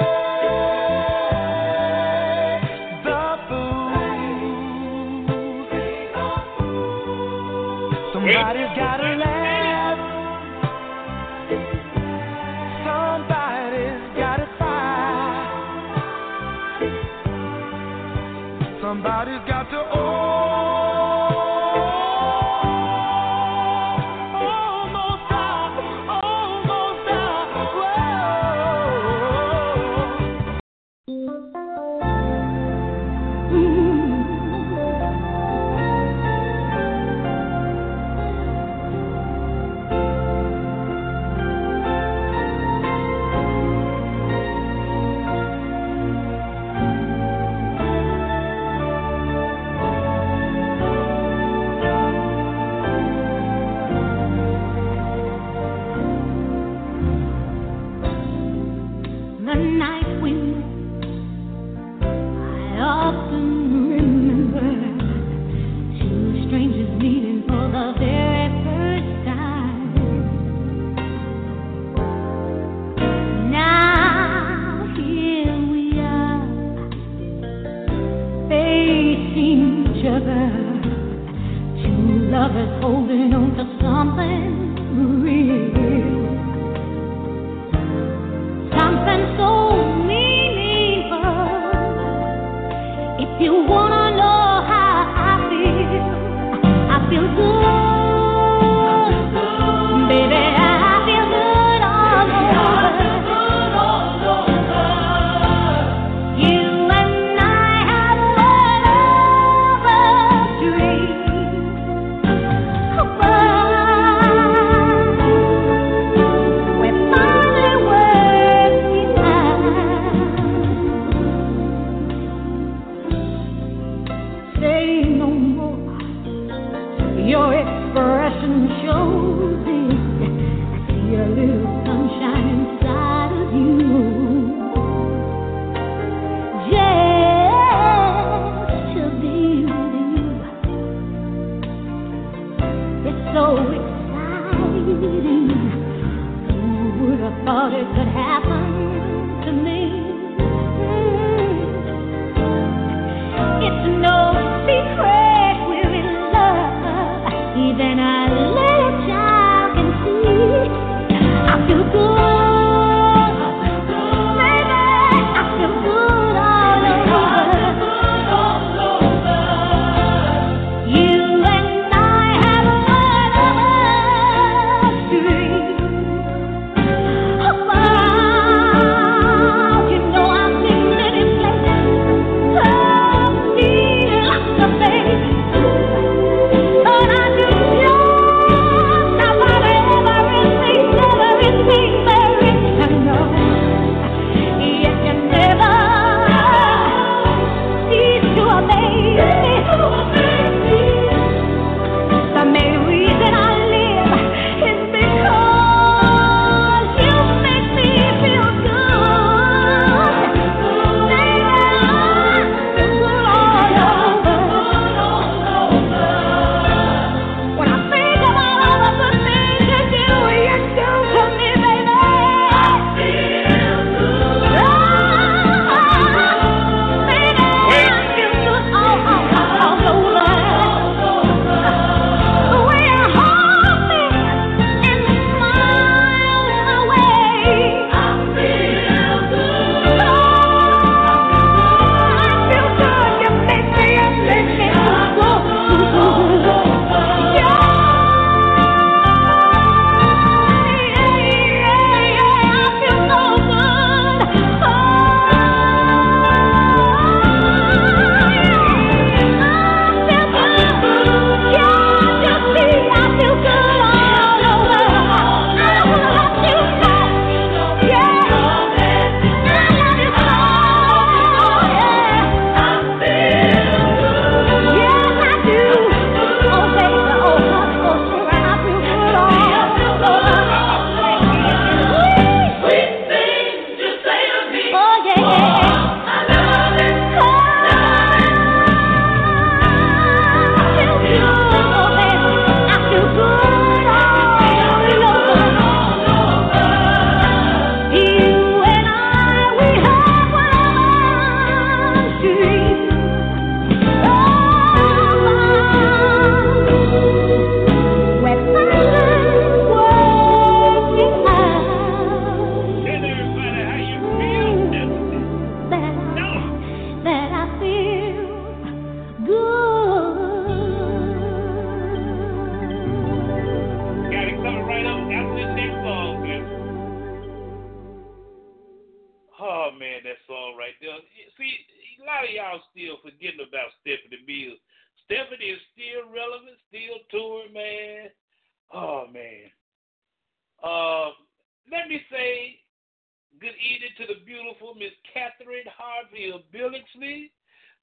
[345.64, 347.30] Janet Harvey of Billingsley,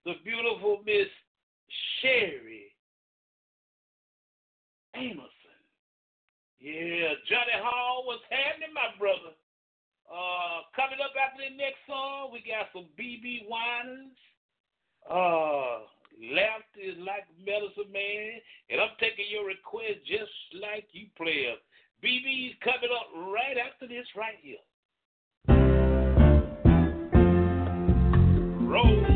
[0.05, 1.07] the beautiful Miss
[2.01, 2.69] Sherry
[4.95, 5.57] Amerson.
[6.59, 9.33] Yeah, Johnny Hall was happening, my brother.
[10.05, 14.17] Uh, coming up after the next song, we got some BB Winans.
[15.09, 15.89] Uh,
[16.21, 18.37] laughter is like medicine, man.
[18.69, 21.49] And I'm taking your request just like you play.
[22.03, 24.61] BB's coming up right after this right here.
[28.71, 29.10] Roll.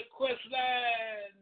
[0.00, 1.32] request line,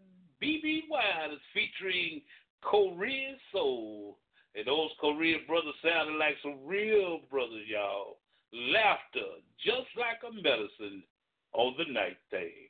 [0.43, 2.22] BB Wild is featuring
[2.62, 4.18] Korean Soul.
[4.55, 8.18] And those Korean brothers sounded like some real brothers, y'all.
[8.52, 11.02] Laughter, just like a medicine
[11.52, 12.68] on the night thing.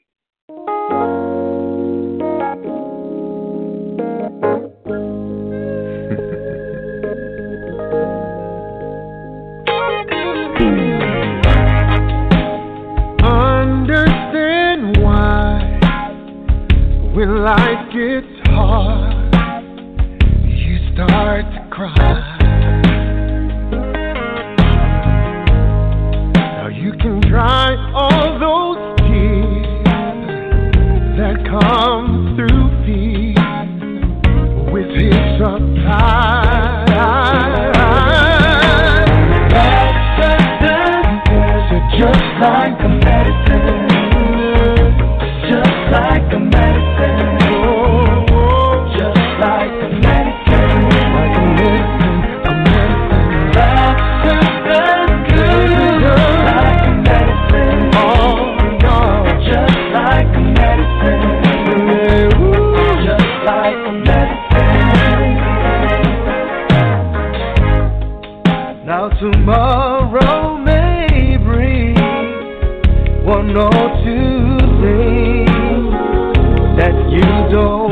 [21.78, 21.94] cry.
[26.34, 29.84] Now you can dry all those tears
[31.18, 36.37] that come through fear with his supply.
[77.50, 77.87] door.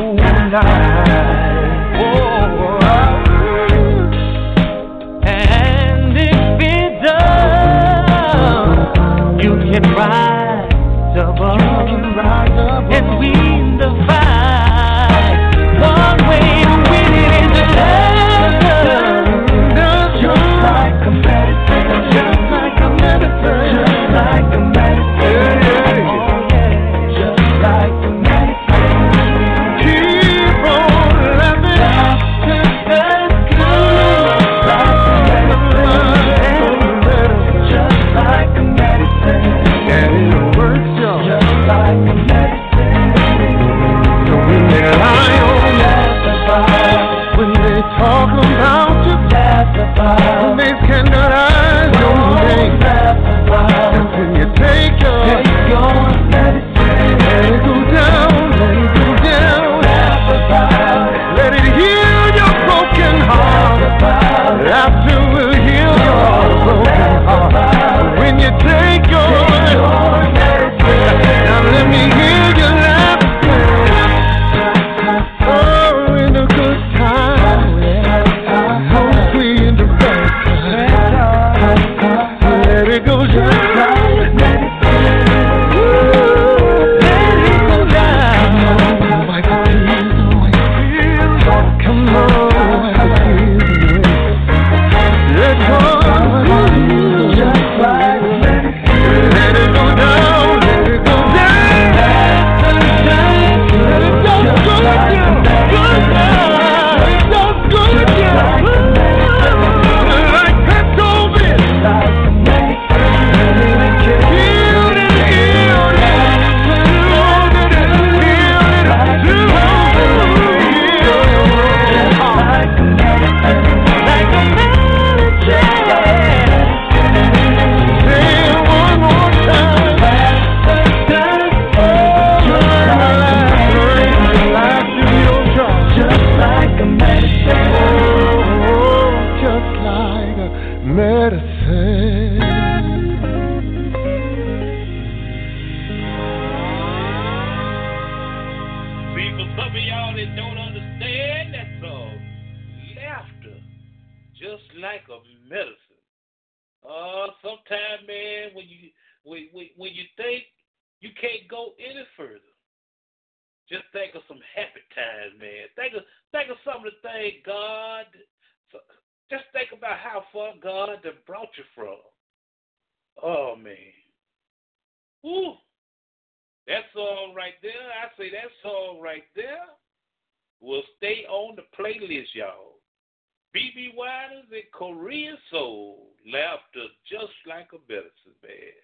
[186.36, 188.76] laughter just like a medicine, man.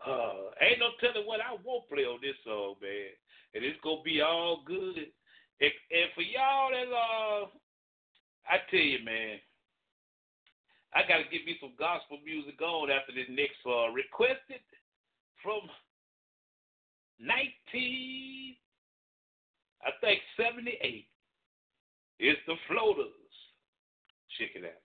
[0.00, 3.12] Uh, ain't no telling what I won't play on this song, man.
[3.54, 5.12] And it's gonna be all good.
[5.60, 7.46] And, and for y'all that uh,
[8.48, 9.38] I tell you, man,
[10.92, 14.62] I gotta get me some gospel music on after this next uh, requested
[15.42, 15.68] from
[17.20, 18.56] 19,
[19.84, 21.06] I think 78.
[22.18, 23.12] It's the Floaters.
[24.38, 24.83] Check it out.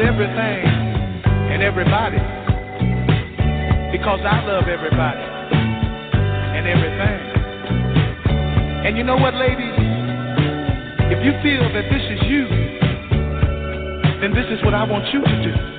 [0.00, 0.64] everything
[1.50, 2.18] and everybody
[3.90, 5.20] because I love everybody
[6.56, 7.20] and everything.
[8.86, 9.74] And you know what, ladies?
[11.10, 12.46] If you feel that this is you,
[14.20, 15.77] then this is what I want you to do.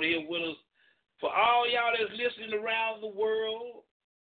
[0.00, 0.56] on here with us.
[1.20, 3.84] For all y'all that's listening around the world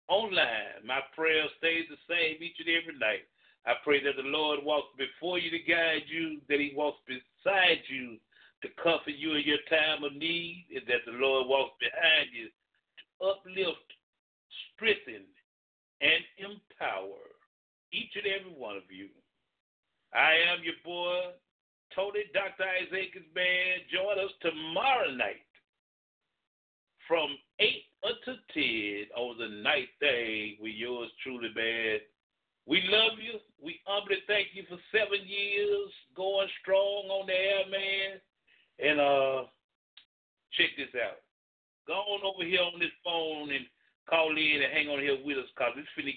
[0.08, 3.26] online, my prayer stays the same each and every night.
[3.66, 7.82] I pray that the Lord walks before you to guide you, that He walks beside
[7.90, 8.22] you
[8.62, 11.73] to comfort you in your time of need, and that the Lord walks
[45.96, 46.14] finna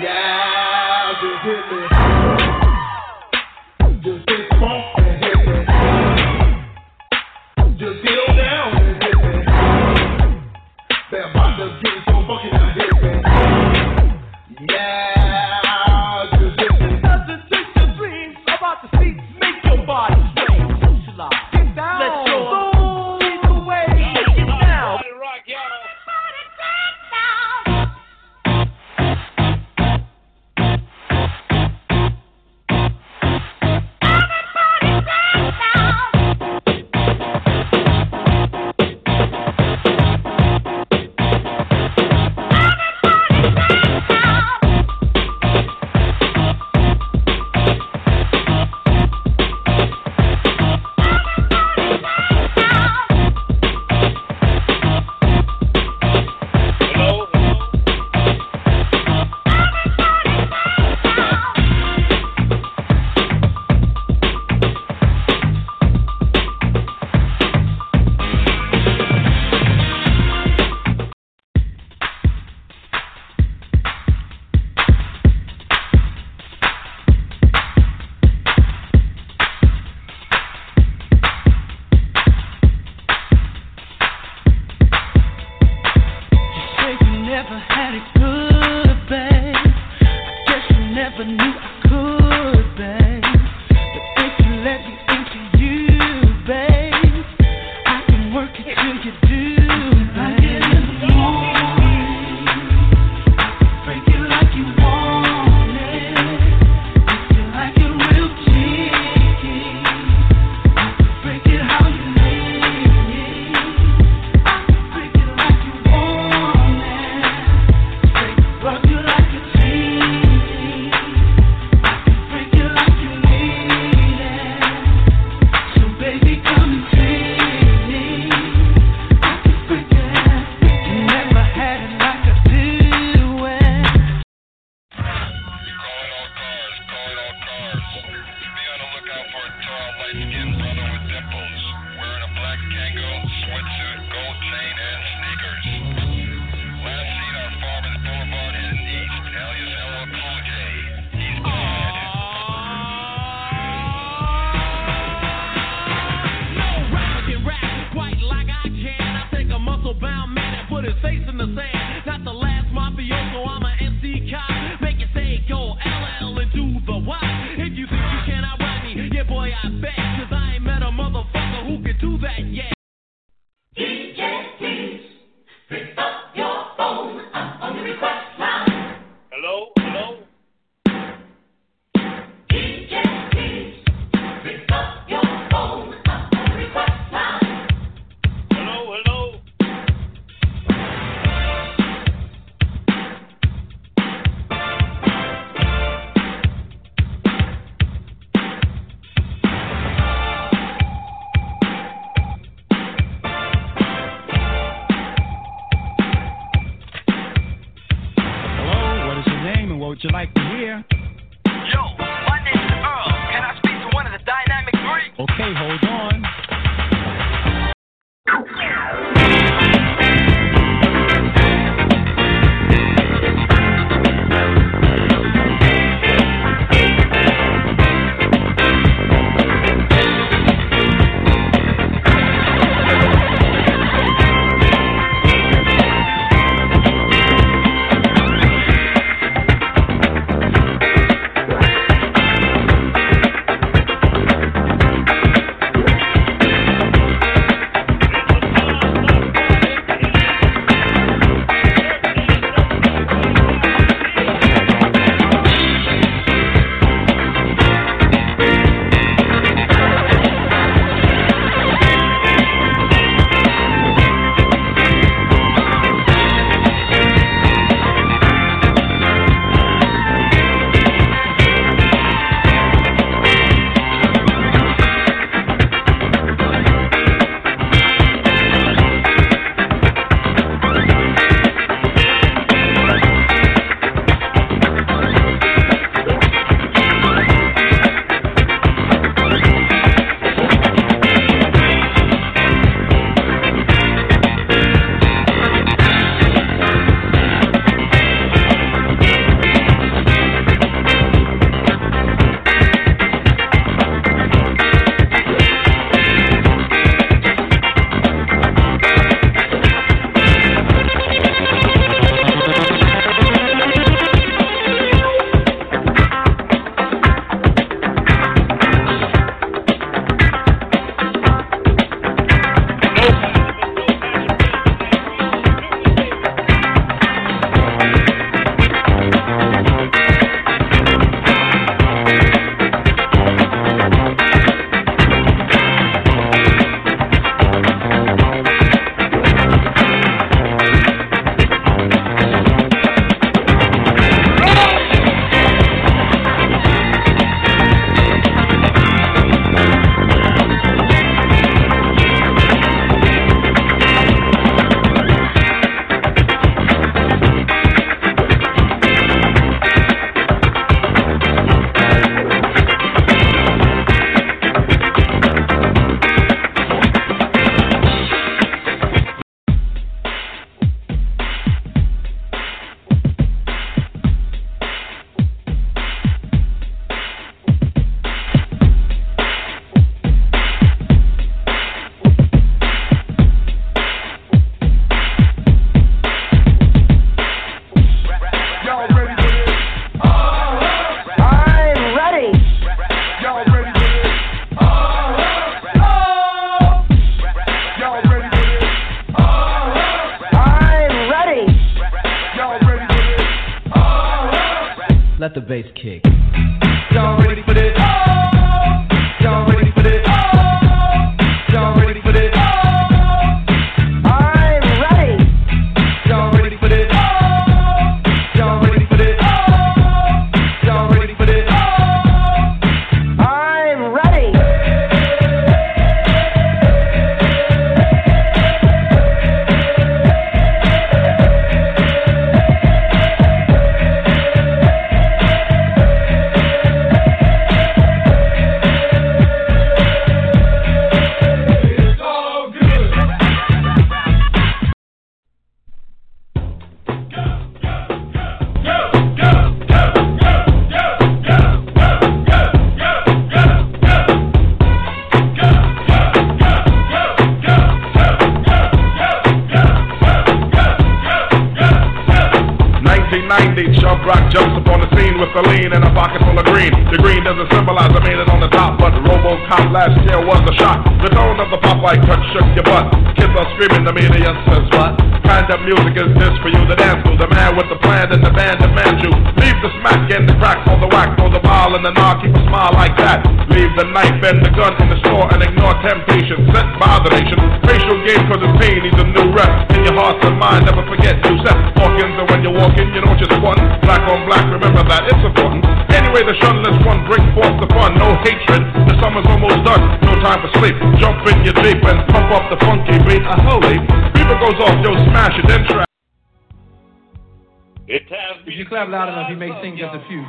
[0.00, 1.95] Yeah, just hit me.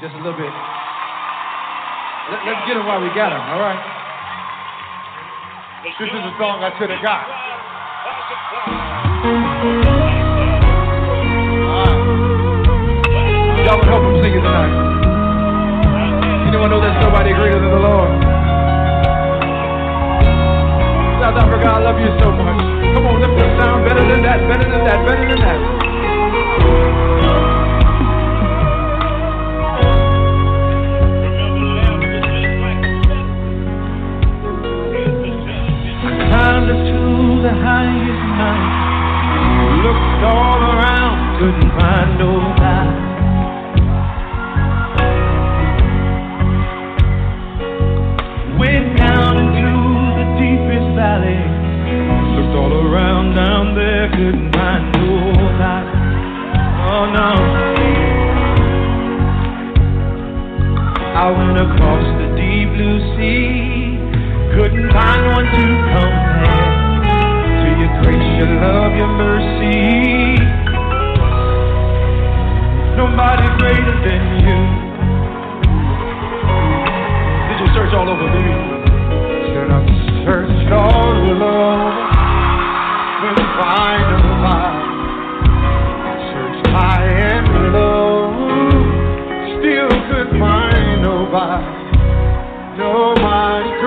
[0.01, 0.53] Just a few, just a little bit.
[2.29, 3.81] Let, let's get him while we got him, all right?
[5.99, 7.25] This is a song I should have got.
[13.65, 14.73] Y'all would help him sing it tonight.
[16.47, 18.11] Anyone know I know there's nobody greater than the Lord?
[21.21, 22.59] South Africa, I love you so much.
[22.93, 25.87] Come on, lift the sound better than that, better than that, better than that.
[40.23, 42.36] All around, couldn't find nobody.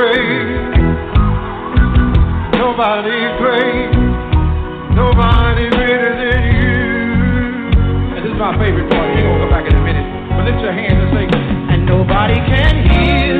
[0.00, 0.48] Great,
[2.56, 3.92] nobody great,
[4.96, 6.72] nobody greater than you.
[8.16, 9.12] And this is my favorite part.
[9.12, 10.08] We're gonna go back in a minute.
[10.30, 11.28] But lift your hands and say,
[11.74, 13.39] And nobody can heal